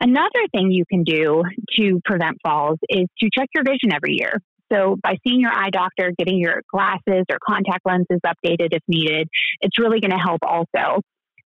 [0.00, 1.42] Another thing you can do
[1.78, 4.40] to prevent falls is to check your vision every year.
[4.72, 9.28] So, by seeing your eye doctor, getting your glasses or contact lenses updated if needed,
[9.60, 11.00] it's really going to help also.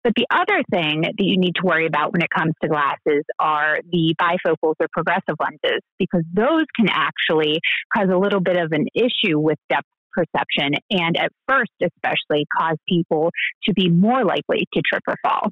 [0.02, 3.22] But the other thing that you need to worry about when it comes to glasses
[3.38, 7.60] are the bifocals or progressive lenses, because those can actually
[7.94, 12.76] cause a little bit of an issue with depth perception and at first, especially, cause
[12.88, 13.30] people
[13.64, 15.50] to be more likely to trip or fall.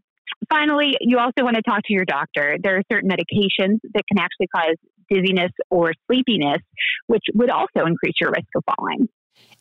[0.49, 2.57] Finally, you also want to talk to your doctor.
[2.63, 4.77] There are certain medications that can actually cause
[5.11, 6.63] dizziness or sleepiness,
[7.07, 9.09] which would also increase your risk of falling.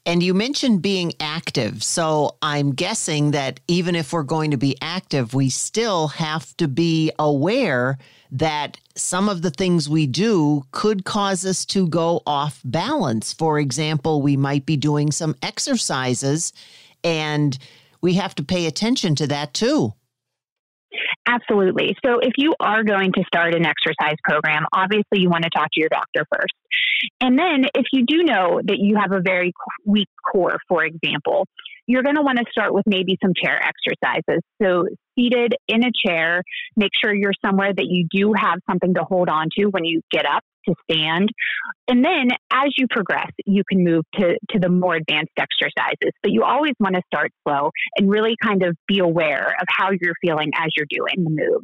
[0.05, 1.83] And you mentioned being active.
[1.83, 6.69] So I'm guessing that even if we're going to be active, we still have to
[6.69, 7.97] be aware
[8.31, 13.33] that some of the things we do could cause us to go off balance.
[13.33, 16.53] For example, we might be doing some exercises
[17.03, 17.57] and
[17.99, 19.93] we have to pay attention to that too.
[21.27, 21.95] Absolutely.
[22.05, 25.67] So, if you are going to start an exercise program, obviously you want to talk
[25.73, 26.53] to your doctor first.
[27.19, 29.51] And then, if you do know that you have a very
[29.85, 31.45] weak core, for example,
[31.87, 34.41] you're going to want to start with maybe some chair exercises.
[34.61, 34.85] So,
[35.17, 36.43] seated in a chair,
[36.75, 40.01] make sure you're somewhere that you do have something to hold on to when you
[40.11, 41.29] get up to stand.
[41.87, 46.11] And then as you progress, you can move to, to the more advanced exercises.
[46.21, 49.89] But you always want to start slow and really kind of be aware of how
[49.99, 51.63] you're feeling as you're doing the move.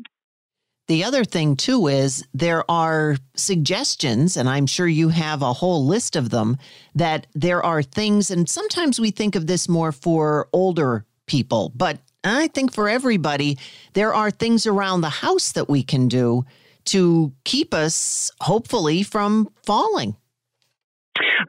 [0.93, 5.87] The other thing, too, is there are suggestions, and I'm sure you have a whole
[5.87, 6.59] list of them,
[6.93, 11.97] that there are things, and sometimes we think of this more for older people, but
[12.23, 13.57] I think for everybody,
[13.93, 16.45] there are things around the house that we can do
[16.85, 20.15] to keep us, hopefully, from falling.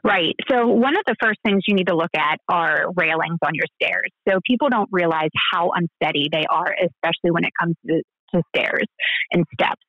[0.03, 0.35] Right.
[0.49, 3.65] So, one of the first things you need to look at are railings on your
[3.79, 4.09] stairs.
[4.27, 8.01] So, people don't realize how unsteady they are, especially when it comes to,
[8.33, 8.87] to stairs
[9.31, 9.81] and steps.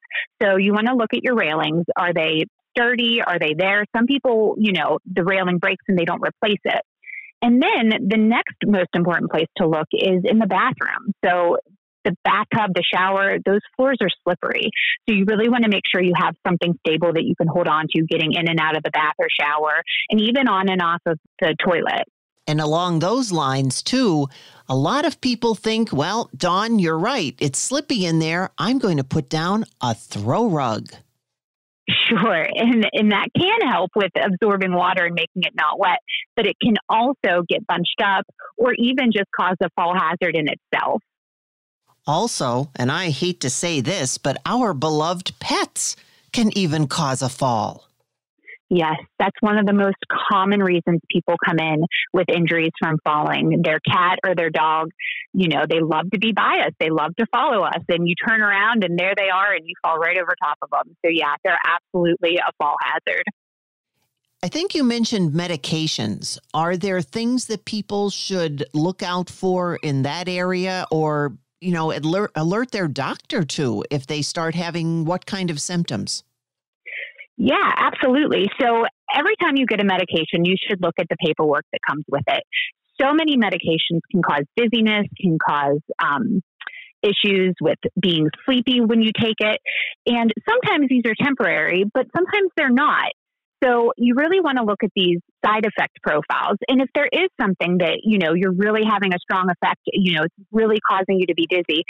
[0.42, 1.84] So, you want to look at your railings.
[1.96, 2.44] Are they
[2.76, 3.20] sturdy?
[3.26, 3.84] Are they there?
[3.96, 6.82] Some people, you know, the railing breaks and they don't replace it.
[7.42, 11.12] And then the next most important place to look is in the bathroom.
[11.24, 11.58] So
[12.04, 14.70] the bathtub, the shower, those floors are slippery.
[15.08, 17.68] So you really want to make sure you have something stable that you can hold
[17.68, 20.80] on to getting in and out of the bath or shower and even on and
[20.80, 22.04] off of the toilet.
[22.46, 24.28] And along those lines, too,
[24.68, 27.34] a lot of people think, well, Dawn, you're right.
[27.38, 28.50] It's slippy in there.
[28.58, 30.88] I'm going to put down a throw rug.
[31.88, 32.46] Sure.
[32.54, 35.98] And, and that can help with absorbing water and making it not wet,
[36.34, 38.24] but it can also get bunched up
[38.56, 41.02] or even just cause a fall hazard in itself.
[42.06, 45.96] Also, and I hate to say this, but our beloved pets
[46.32, 47.85] can even cause a fall.
[48.68, 49.96] Yes, that's one of the most
[50.30, 53.62] common reasons people come in with injuries from falling.
[53.62, 54.90] Their cat or their dog,
[55.32, 56.72] you know, they love to be by us.
[56.80, 57.80] They love to follow us.
[57.88, 60.70] And you turn around and there they are and you fall right over top of
[60.70, 60.96] them.
[61.04, 63.22] So, yeah, they're absolutely a fall hazard.
[64.42, 66.36] I think you mentioned medications.
[66.52, 71.90] Are there things that people should look out for in that area or you know,
[71.90, 76.22] alert, alert their doctor to if they start having what kind of symptoms?
[77.36, 78.46] Yeah, absolutely.
[78.60, 82.04] So every time you get a medication, you should look at the paperwork that comes
[82.08, 82.42] with it.
[83.00, 86.40] So many medications can cause dizziness, can cause um,
[87.02, 89.60] issues with being sleepy when you take it.
[90.06, 93.12] And sometimes these are temporary, but sometimes they're not.
[93.62, 96.58] So you really want to look at these side effect profiles.
[96.68, 100.14] And if there is something that, you know, you're really having a strong effect, you
[100.16, 101.84] know, it's really causing you to be dizzy,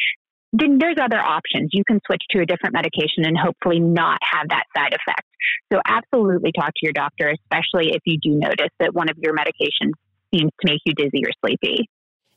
[0.52, 1.70] then there's other options.
[1.72, 5.26] You can switch to a different medication and hopefully not have that side effect.
[5.72, 9.34] So absolutely talk to your doctor, especially if you do notice that one of your
[9.34, 9.92] medications
[10.34, 11.88] seems to make you dizzy or sleepy.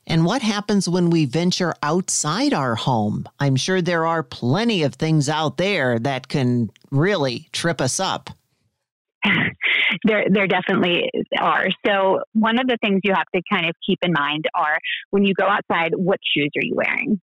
[0.06, 3.28] And what happens when we venture outside our home?
[3.38, 8.30] I'm sure there are plenty of things out there that can really trip us up.
[10.04, 11.68] there, there definitely are.
[11.86, 14.78] So one of the things you have to kind of keep in mind are
[15.10, 17.20] when you go outside, what shoes are you wearing?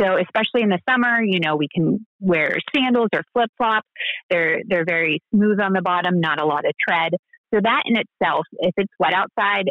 [0.00, 3.88] So especially in the summer, you know, we can wear sandals or flip flops.
[4.28, 7.12] They're they're very smooth on the bottom, not a lot of tread.
[7.54, 9.70] So that in itself, if it's wet outside,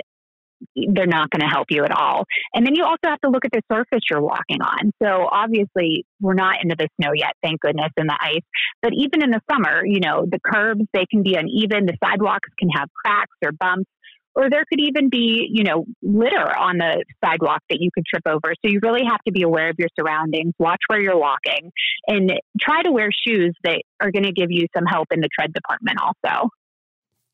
[0.75, 2.25] they're not going to help you at all.
[2.53, 4.91] And then you also have to look at the surface you're walking on.
[5.01, 8.43] So obviously, we're not into the snow yet, thank goodness, and the ice.
[8.81, 11.85] But even in the summer, you know, the curbs, they can be uneven.
[11.85, 13.89] The sidewalks can have cracks or bumps.
[14.37, 18.23] Or there could even be, you know, litter on the sidewalk that you could trip
[18.27, 18.53] over.
[18.65, 21.71] So you really have to be aware of your surroundings, watch where you're walking,
[22.05, 25.29] and try to wear shoes that are going to give you some help in the
[25.33, 26.49] tread department also.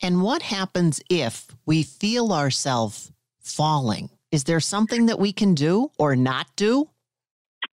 [0.01, 4.09] And what happens if we feel ourselves falling?
[4.31, 6.89] Is there something that we can do or not do?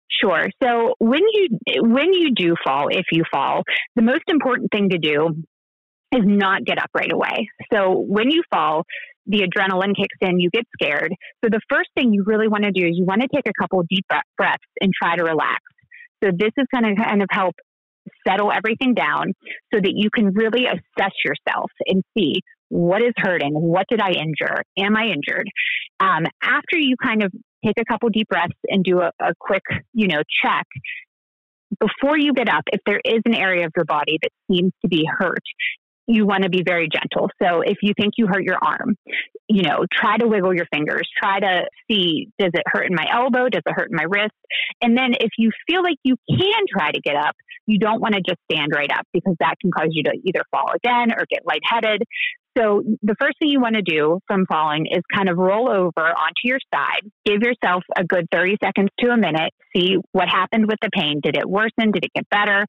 [0.10, 0.50] Sure.
[0.64, 1.48] So when you
[1.82, 3.64] when you do fall, if you fall,
[3.96, 5.44] the most important thing to do
[6.12, 7.50] is not get up right away.
[7.72, 8.84] So when you fall,
[9.26, 11.14] the adrenaline kicks in, you get scared.
[11.44, 13.62] So the first thing you really want to do is you want to take a
[13.62, 14.06] couple deep
[14.38, 15.62] breaths and try to relax.
[16.24, 17.56] So this is going to kind of help
[18.28, 19.34] settle everything down
[19.74, 24.12] so that you can really assess yourself and see what is hurting, what did I
[24.12, 25.48] injure, am I injured?
[26.00, 27.32] Um, after you kind of
[27.66, 30.66] take a couple deep breaths and do a, a quick, you know, check,
[31.80, 34.88] before you get up, if there is an area of your body that seems to
[34.88, 35.44] be hurt,
[36.08, 37.30] you want to be very gentle.
[37.42, 38.96] So if you think you hurt your arm,
[39.50, 41.08] you know, try to wiggle your fingers.
[41.18, 43.50] Try to see does it hurt in my elbow?
[43.50, 44.36] Does it hurt in my wrist?
[44.82, 47.36] And then if you feel like you can try to get up,
[47.66, 50.42] you don't want to just stand right up because that can cause you to either
[50.52, 52.04] fall again or get lightheaded.
[52.58, 56.08] So the first thing you want to do from falling is kind of roll over
[56.08, 57.02] onto your side.
[57.24, 59.52] Give yourself a good 30 seconds to a minute.
[59.76, 61.20] See what happened with the pain.
[61.22, 61.92] Did it worsen?
[61.92, 62.66] Did it get better?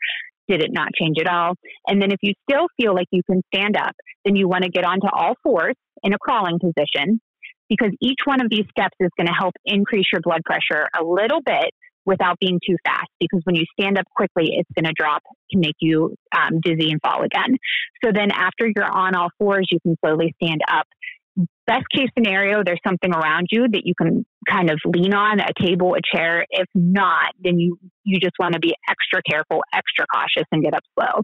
[0.49, 1.55] Did it not change at all?
[1.87, 3.93] And then if you still feel like you can stand up,
[4.24, 7.20] then you want to get onto all fours in a crawling position
[7.68, 11.05] because each one of these steps is going to help increase your blood pressure a
[11.05, 11.70] little bit
[12.07, 15.61] without being too fast because when you stand up quickly, it's going to drop, can
[15.61, 17.59] make you um, dizzy and fall again.
[18.03, 20.86] So then after you're on all fours, you can slowly stand up
[21.66, 25.53] best case scenario, there's something around you that you can kind of lean on, a
[25.61, 26.44] table, a chair.
[26.51, 30.74] If not, then you, you just want to be extra careful, extra cautious and get
[30.74, 31.22] up slow.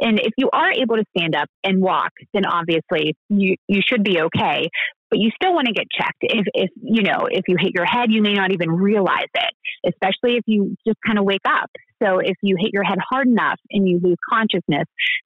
[0.00, 4.04] And if you are able to stand up and walk, then obviously you, you should
[4.04, 4.68] be okay.
[5.10, 6.18] But you still want to get checked.
[6.20, 9.54] If, if, you know, if you hit your head, you may not even realize it,
[9.86, 11.70] especially if you just kind of wake up.
[12.02, 14.84] So if you hit your head hard enough and you lose consciousness,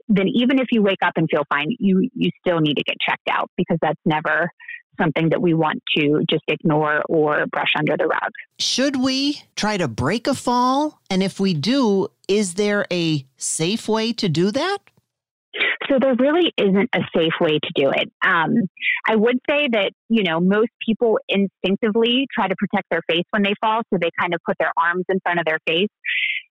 [0.08, 2.96] then even if you wake up and feel fine, you, you still need to get
[3.06, 4.48] checked out because that's never
[5.00, 8.30] something that we want to just ignore or brush under the rug.
[8.58, 11.00] Should we try to break a fall?
[11.10, 14.78] And if we do, is there a safe way to do that?
[15.88, 18.10] So there really isn't a safe way to do it.
[18.24, 18.54] Um,
[19.06, 23.42] I would say that you know most people instinctively try to protect their face when
[23.42, 25.90] they fall, so they kind of put their arms in front of their face,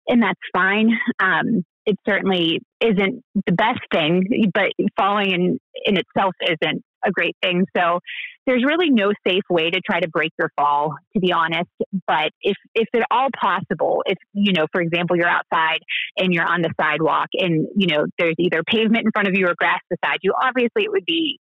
[0.07, 0.91] and that's fine.
[1.19, 7.35] Um, it certainly isn't the best thing, but falling in in itself isn't a great
[7.41, 7.65] thing.
[7.75, 7.99] So
[8.45, 11.69] there's really no safe way to try to break your fall, to be honest.
[12.07, 15.79] But if if at all possible, if you know, for example, you're outside
[16.17, 19.47] and you're on the sidewalk and you know there's either pavement in front of you
[19.47, 21.39] or grass beside you, obviously it would be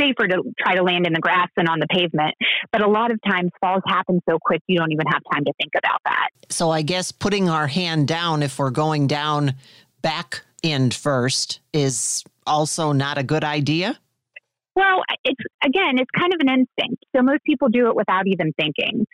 [0.00, 2.34] safer to try to land in the grass than on the pavement.
[2.72, 5.52] But a lot of times falls happen so quick you don't even have time to
[5.60, 6.28] think about that.
[6.48, 9.54] So I guess putting our hand down if we're going down
[10.02, 13.98] back end first is also not a good idea.
[14.78, 17.04] Well, it's again, it's kind of an instinct.
[17.14, 19.06] So most people do it without even thinking.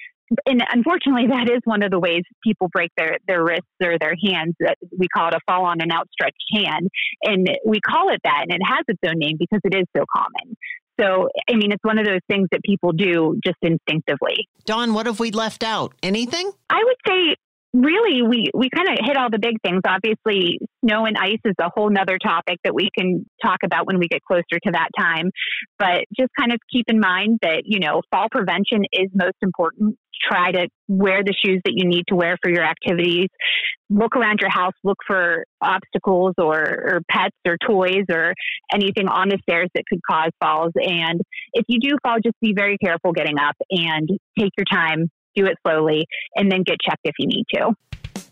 [0.45, 4.15] And unfortunately, that is one of the ways people break their, their wrists or their
[4.23, 4.57] hands.
[4.99, 6.89] We call it a fall on an outstretched hand.
[7.23, 10.05] And we call it that, and it has its own name because it is so
[10.15, 10.55] common.
[11.01, 14.47] So, I mean, it's one of those things that people do just instinctively.
[14.67, 15.95] Dawn, what have we left out?
[16.03, 16.53] Anything?
[16.71, 17.37] I would say
[17.75, 19.83] really we we kind of hit all the big things.
[19.87, 23.99] Obviously snow and ice is a whole nother topic that we can talk about when
[23.99, 25.31] we get closer to that time.
[25.79, 29.97] But just kind of keep in mind that you know fall prevention is most important.
[30.31, 33.29] Try to wear the shoes that you need to wear for your activities.
[33.91, 38.33] Look around your house look for obstacles or, or pets or toys or
[38.73, 40.73] anything on the stairs that could cause falls.
[40.77, 41.21] And
[41.53, 44.09] if you do fall just be very careful getting up and
[44.39, 46.07] take your time do it slowly,
[46.37, 47.75] and then get checked if you need to.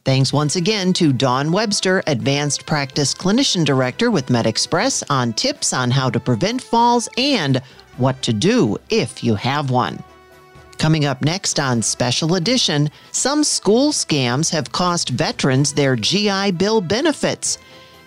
[0.05, 5.93] Thanks once again to Dawn Webster, Advanced Practice Clinician Director with MedExpress, on tips on
[5.93, 7.59] how to prevent falls and
[7.99, 10.03] what to do if you have one.
[10.79, 16.81] Coming up next on Special Edition, some school scams have cost veterans their GI Bill
[16.81, 17.59] benefits.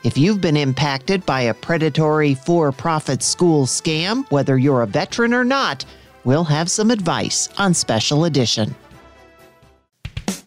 [0.04, 5.34] If you've been impacted by a predatory for profit school scam, whether you're a veteran
[5.34, 5.86] or not,
[6.26, 8.76] we'll have some advice on Special Edition.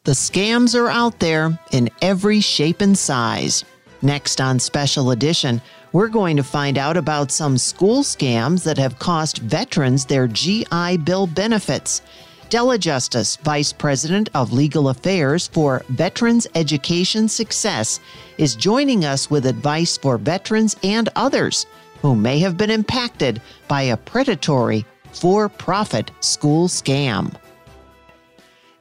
[0.09, 3.67] The scams are out there in every shape and size.
[4.01, 5.61] Next on Special Edition,
[5.93, 10.97] we're going to find out about some school scams that have cost veterans their GI
[11.05, 12.01] Bill benefits.
[12.49, 18.01] Della Justice, Vice President of Legal Affairs for Veterans Education Success,
[18.39, 21.67] is joining us with advice for veterans and others
[22.01, 27.31] who may have been impacted by a predatory for profit school scam.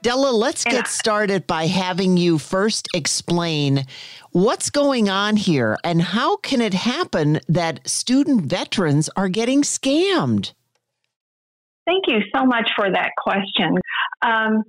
[0.02, 3.86] Della, let's get started by having you first explain
[4.32, 10.54] what's going on here and how can it happen that student veterans are getting scammed?
[11.86, 13.78] Thank you so much for that question.
[14.22, 14.64] Um,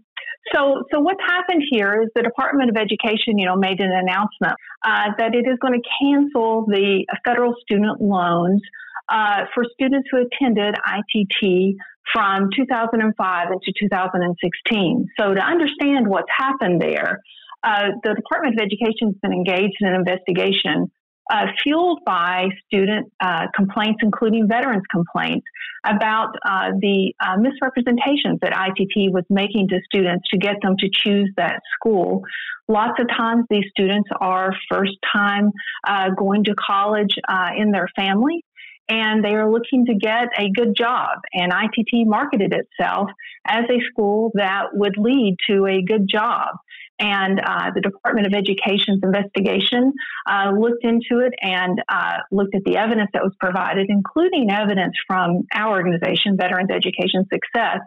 [0.54, 4.54] so, so what's happened here is the Department of Education, you know, made an announcement
[4.84, 8.62] uh, that it is going to cancel the federal student loans
[9.08, 11.76] uh, for students who attended ITT
[12.12, 15.06] from 2005 into 2016.
[15.18, 17.20] So, to understand what's happened there,
[17.62, 20.90] uh, the Department of Education has been engaged in an investigation
[21.30, 25.46] uh, fueled by student uh, complaints, including veterans' complaints,
[25.84, 30.88] about uh, the uh, misrepresentations that ITT was making to students to get them to
[30.90, 32.22] choose that school.
[32.68, 35.50] Lots of times, these students are first time
[35.86, 38.44] uh, going to college uh, in their family
[38.88, 41.18] and they are looking to get a good job.
[41.32, 43.10] And ITT marketed itself
[43.46, 46.56] as a school that would lead to a good job.
[47.00, 49.92] And uh, the Department of Education's investigation
[50.26, 54.94] uh, looked into it and uh, looked at the evidence that was provided, including evidence
[55.06, 57.78] from our organization, Veterans Education Success,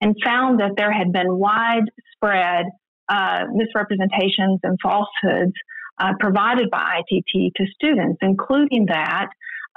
[0.00, 2.66] and found that there had been widespread
[3.08, 5.54] uh, misrepresentations and falsehoods
[5.98, 9.28] uh, provided by ITT to students, including that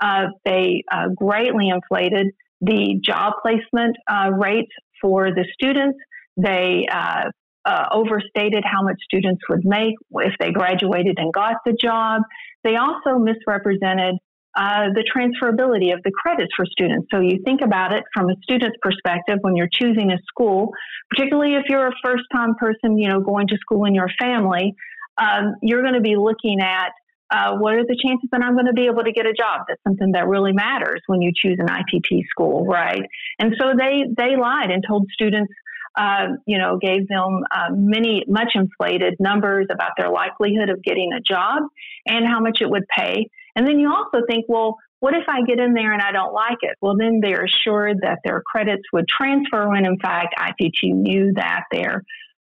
[0.02, 2.28] uh, they uh, greatly inflated
[2.62, 4.72] the job placement uh, rates
[5.02, 5.98] for the students.
[6.38, 7.30] They uh,
[7.66, 12.22] uh, overstated how much students would make if they graduated and got the job.
[12.64, 14.16] They also misrepresented
[14.56, 17.08] uh, the transferability of the credits for students.
[17.14, 20.72] So you think about it from a student's perspective when you're choosing a school,
[21.10, 24.74] particularly if you're a first time person, you know, going to school in your family,
[25.18, 26.92] um, you're going to be looking at
[27.32, 29.62] uh, what are the chances that I'm going to be able to get a job?
[29.68, 33.04] That's something that really matters when you choose an ITT school, right?
[33.40, 35.52] And so they they lied and told students,
[35.98, 41.14] uh, you know, gave them uh, many much inflated numbers about their likelihood of getting
[41.14, 41.64] a job
[42.06, 43.30] and how much it would pay.
[43.56, 46.34] And then you also think, well, what if I get in there and I don't
[46.34, 46.78] like it?
[46.82, 51.64] Well, then they're assured that their credits would transfer when, in fact, ITT knew that
[51.72, 52.04] their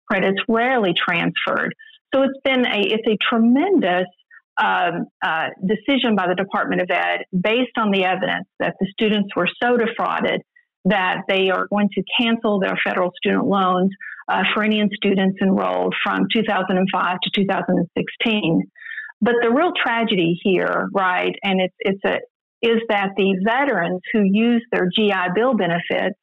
[0.09, 1.75] credits rarely transferred.
[2.13, 4.05] So it's been a it's a tremendous
[4.61, 9.29] um, uh, decision by the Department of Ed based on the evidence that the students
[9.35, 10.41] were so defrauded
[10.85, 13.89] that they are going to cancel their federal student loans
[14.27, 18.61] uh, for Indian students enrolled from 2005 to 2016.
[19.21, 22.19] But the real tragedy here, right, and it's it's a
[22.61, 26.15] is that the veterans who use their GI Bill benefits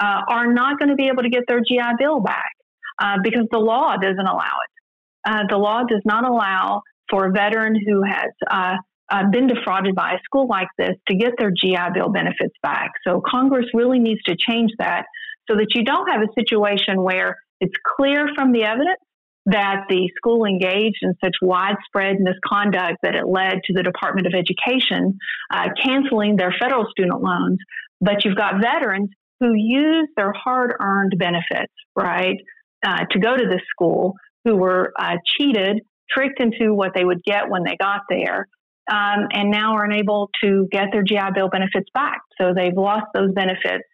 [0.00, 2.52] uh, are not going to be able to get their GI Bill back
[3.00, 5.30] uh, because the law doesn't allow it.
[5.30, 8.76] Uh, the law does not allow for a veteran who has uh,
[9.10, 12.92] uh, been defrauded by a school like this to get their GI Bill benefits back.
[13.06, 15.04] So Congress really needs to change that
[15.48, 19.00] so that you don't have a situation where it's clear from the evidence
[19.46, 24.34] that the school engaged in such widespread misconduct that it led to the Department of
[24.34, 25.18] Education
[25.52, 27.58] uh, canceling their federal student loans.
[28.00, 32.36] But you've got veterans who use their hard earned benefits, right,
[32.84, 35.80] uh, to go to this school who were uh, cheated
[36.12, 38.48] tricked into what they would get when they got there,
[38.90, 42.20] um, and now are unable to get their GI Bill benefits back.
[42.40, 43.84] So they've lost those benefits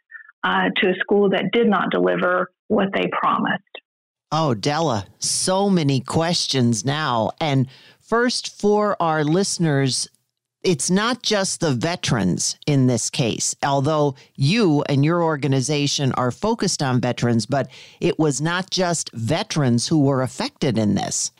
[0.44, 3.62] uh, to a school that did not deliver what they promised.
[4.32, 7.30] Oh, Della, so many questions now.
[7.40, 7.68] And
[8.00, 10.08] first, for our listeners,
[10.62, 16.82] it's not just the veterans in this case, although you and your organization are focused
[16.82, 21.30] on veterans, but it was not just veterans who were affected in this.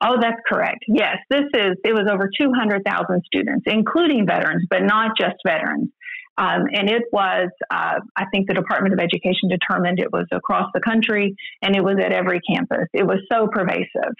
[0.00, 0.84] Oh, that's correct.
[0.86, 5.90] Yes, this is, it was over 200,000 students, including veterans, but not just veterans.
[6.38, 10.70] Um, and it was, uh, I think the Department of Education determined it was across
[10.72, 12.86] the country and it was at every campus.
[12.92, 14.14] It was so pervasive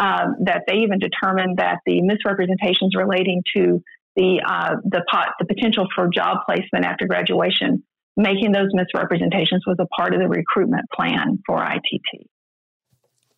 [0.00, 3.80] um, that they even determined that the misrepresentations relating to
[4.16, 7.84] the, uh, the, pot, the potential for job placement after graduation,
[8.16, 12.26] making those misrepresentations was a part of the recruitment plan for ITT.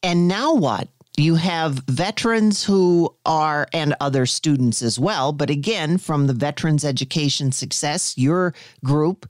[0.02, 0.88] And now what?
[1.16, 6.84] You have veterans who are, and other students as well, but again, from the Veterans
[6.84, 9.28] Education Success, your group,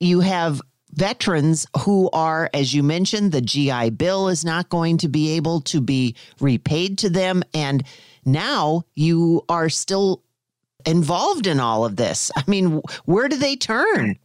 [0.00, 0.60] you have
[0.92, 5.60] veterans who are, as you mentioned, the GI Bill is not going to be able
[5.62, 7.42] to be repaid to them.
[7.54, 7.84] And
[8.24, 10.22] now you are still
[10.86, 12.30] involved in all of this.
[12.36, 14.18] I mean, where do they turn?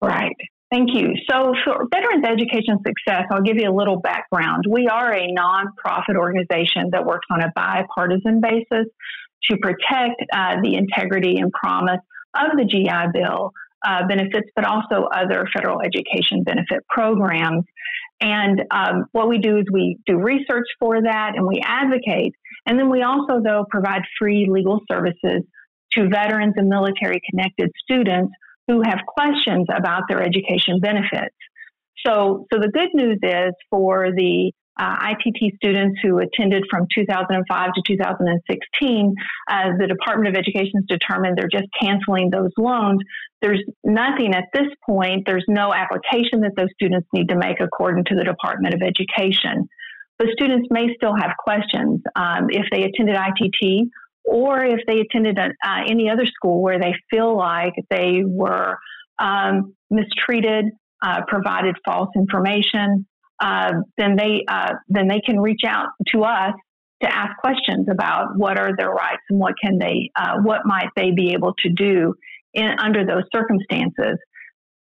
[0.00, 0.36] Right.
[0.70, 1.14] Thank you.
[1.30, 4.64] So, for Veterans Education Success, I'll give you a little background.
[4.68, 8.86] We are a nonprofit organization that works on a bipartisan basis
[9.44, 12.00] to protect uh, the integrity and promise
[12.34, 13.52] of the GI Bill
[13.86, 17.64] uh, benefits, but also other federal education benefit programs.
[18.20, 22.34] And um, what we do is we do research for that and we advocate.
[22.66, 25.42] And then we also, though, provide free legal services
[25.92, 28.32] to veterans and military connected students
[28.68, 31.34] who have questions about their education benefits.
[32.04, 37.70] So, so the good news is for the uh, ITT students who attended from 2005
[37.72, 39.14] to 2016,
[39.48, 43.00] uh, the Department of Education has determined they're just canceling those loans.
[43.40, 48.04] There's nothing at this point, there's no application that those students need to make according
[48.06, 49.68] to the Department of Education.
[50.18, 53.88] But students may still have questions um, if they attended ITT
[54.26, 58.76] or if they attended a, uh, any other school where they feel like they were
[59.18, 60.66] um, mistreated,
[61.02, 63.06] uh, provided false information,
[63.40, 66.54] uh, then they uh, then they can reach out to us
[67.02, 70.88] to ask questions about what are their rights and what can they uh, what might
[70.96, 72.14] they be able to do
[72.54, 74.18] in, under those circumstances.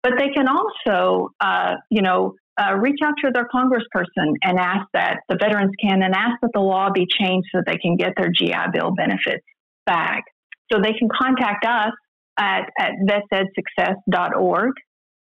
[0.02, 4.88] But they can also, uh, you know, uh, reach out to their congressperson and ask
[4.94, 8.14] that the veterans can and ask that the law be changed so they can get
[8.18, 9.46] their GI Bill benefits
[9.86, 10.24] back.
[10.72, 11.92] So they can contact us
[12.38, 14.74] at, at vetsedsuccess.org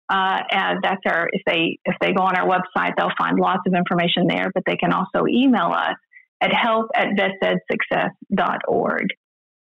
[0.08, 3.60] uh, and that's our if they if they go on our website, they'll find lots
[3.66, 4.50] of information there.
[4.54, 5.96] But they can also email us
[6.40, 9.06] at help at vetsedsuccess.org.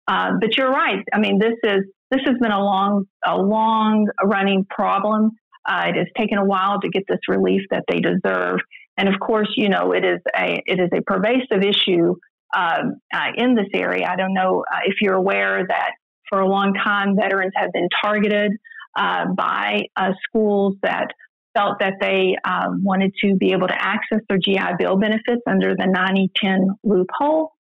[0.07, 1.03] Uh, but you're right.
[1.13, 5.33] I mean, this is this has been a long a long running problem.
[5.67, 8.61] Uh, it has taken a while to get this relief that they deserve,
[8.97, 12.15] and of course, you know it is a it is a pervasive issue
[12.57, 14.07] um, uh, in this area.
[14.09, 15.91] I don't know uh, if you're aware that
[16.29, 18.53] for a long time veterans have been targeted
[18.97, 21.09] uh, by uh, schools that
[21.57, 25.75] felt that they uh, wanted to be able to access their GI Bill benefits under
[25.75, 27.53] the 9010 loophole.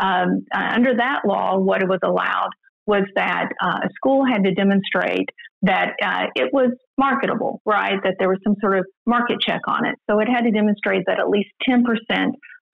[0.00, 2.50] Um, uh, under that law, what was allowed
[2.88, 5.28] was that uh, a school had to demonstrate
[5.60, 8.02] that uh, it was marketable, right?
[8.02, 9.96] That there was some sort of market check on it.
[10.10, 11.82] So it had to demonstrate that at least 10%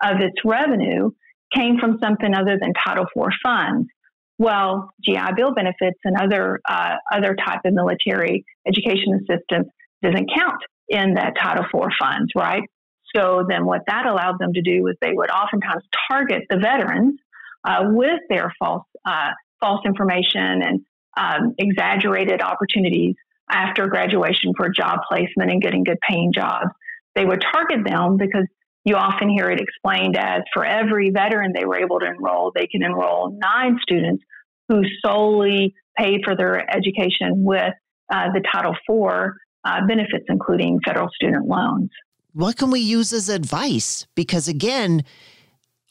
[0.04, 1.10] of its revenue
[1.52, 3.88] came from something other than Title IV funds.
[4.38, 9.68] Well, GI Bill benefits and other uh, other type of military education assistance
[10.02, 12.62] doesn't count in that Title IV funds, right?
[13.16, 17.18] So then, what that allowed them to do was they would oftentimes target the veterans
[17.64, 19.30] uh, with their false uh,
[19.64, 20.80] false information and
[21.16, 23.14] um, exaggerated opportunities
[23.50, 26.70] after graduation for job placement and getting good paying jobs.
[27.14, 28.46] They would target them because
[28.84, 32.66] you often hear it explained as for every veteran they were able to enroll, they
[32.66, 34.22] can enroll nine students
[34.68, 37.72] who solely paid for their education with
[38.12, 39.32] uh, the Title IV
[39.64, 41.90] uh, benefits, including federal student loans.
[42.34, 44.06] What can we use as advice?
[44.14, 45.04] Because again,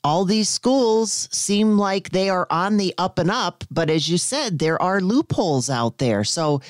[0.03, 4.17] all these schools seem like they are on the up and up, but as you
[4.17, 6.23] said, there are loopholes out there.
[6.23, 6.61] So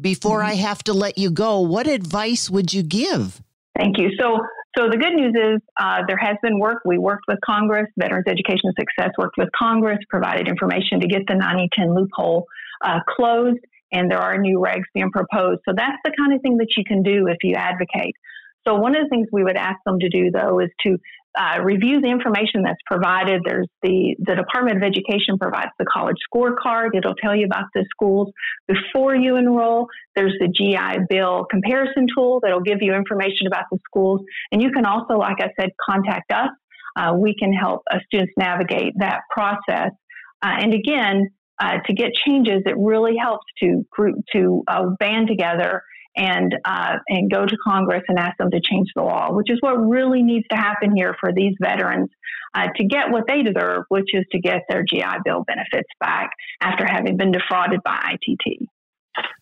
[0.00, 0.50] before mm-hmm.
[0.50, 3.42] I have to let you go, what advice would you give?
[3.76, 4.10] Thank you.
[4.18, 4.38] So
[4.78, 6.78] so the good news is uh, there has been work.
[6.86, 7.88] We worked with Congress.
[7.98, 12.46] Veterans Education Success worked with Congress, provided information to get the 9010 loophole
[12.82, 13.60] uh, closed,
[13.92, 15.60] and there are new regs being proposed.
[15.68, 18.16] So that's the kind of thing that you can do if you advocate.
[18.66, 20.96] So one of the things we would ask them to do, though, is to
[21.38, 23.42] uh, review the information that's provided.
[23.44, 26.90] There's the, the Department of Education provides the college scorecard.
[26.94, 28.30] It'll tell you about the schools
[28.68, 29.86] before you enroll.
[30.14, 34.20] There's the GI Bill comparison tool that'll give you information about the schools.
[34.50, 36.50] And you can also, like I said, contact us.
[36.96, 39.90] Uh, we can help uh, students navigate that process.
[40.42, 44.62] Uh, and again, uh, to get changes, it really helps to group to
[44.98, 45.82] band together
[46.16, 49.58] and uh, and go to Congress and ask them to change the law, which is
[49.60, 52.10] what really needs to happen here for these veterans
[52.54, 56.30] uh, to get what they deserve, which is to get their GI Bill benefits back
[56.60, 58.68] after having been defrauded by ITT.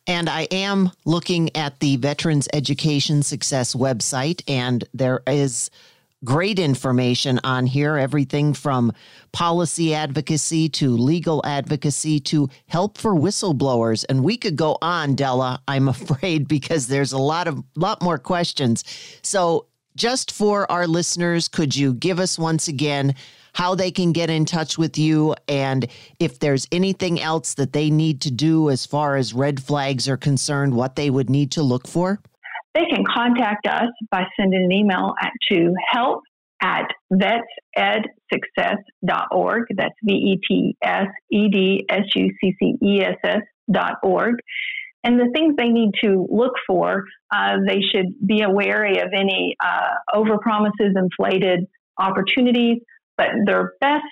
[0.06, 5.70] And I am looking at the Veterans Education Success website, and there is
[6.24, 7.96] great information on here.
[7.96, 8.92] Everything from
[9.32, 14.04] policy advocacy to legal advocacy to help for whistleblowers.
[14.08, 18.18] And we could go on della i'm afraid because there's a lot of lot more
[18.18, 18.84] questions.
[19.22, 19.66] So
[19.96, 23.14] just for our listeners could you give us once again
[23.52, 25.34] how they can get in touch with you?
[25.48, 25.88] And
[26.20, 30.16] if there's anything else that they need to do as far as red flags are
[30.16, 32.20] concerned what they would need to look for
[32.74, 36.22] they can contact us by sending an email at, to help
[36.62, 39.64] at vetsedsuccess.org.
[39.76, 43.94] That's V E T S E D S U C C E S S dot
[44.02, 44.36] org.
[45.02, 47.04] And the things they need to look for,
[47.34, 51.66] uh, they should be wary of any uh, overpromises, inflated
[51.96, 52.82] opportunities.
[53.16, 54.04] But their best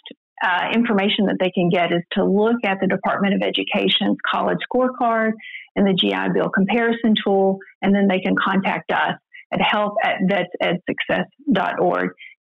[0.43, 4.61] uh, information that they can get is to look at the Department of Education's college
[4.73, 5.33] scorecard
[5.79, 9.15] and the GI Bill comparison tool, and then they can contact us
[9.53, 12.11] at help at vetsedsuccess.org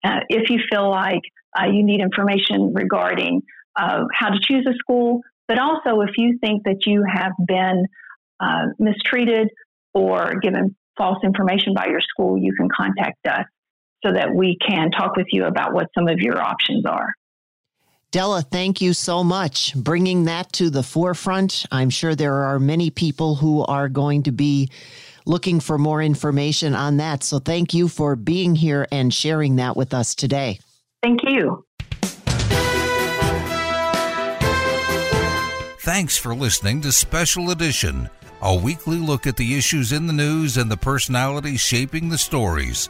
[0.03, 1.21] uh, if you feel like
[1.59, 3.41] uh, you need information regarding
[3.75, 7.85] uh, how to choose a school, but also if you think that you have been
[8.39, 9.49] uh, mistreated
[9.93, 13.45] or given false information by your school, you can contact us
[14.05, 17.13] so that we can talk with you about what some of your options are.
[18.11, 19.75] Della, thank you so much.
[19.75, 21.65] Bringing that to the forefront.
[21.71, 24.71] I'm sure there are many people who are going to be
[25.27, 27.23] looking for more information on that.
[27.23, 30.59] So thank you for being here and sharing that with us today.
[31.03, 31.65] Thank you.
[35.81, 38.09] Thanks for listening to Special Edition,
[38.41, 42.89] a weekly look at the issues in the news and the personalities shaping the stories.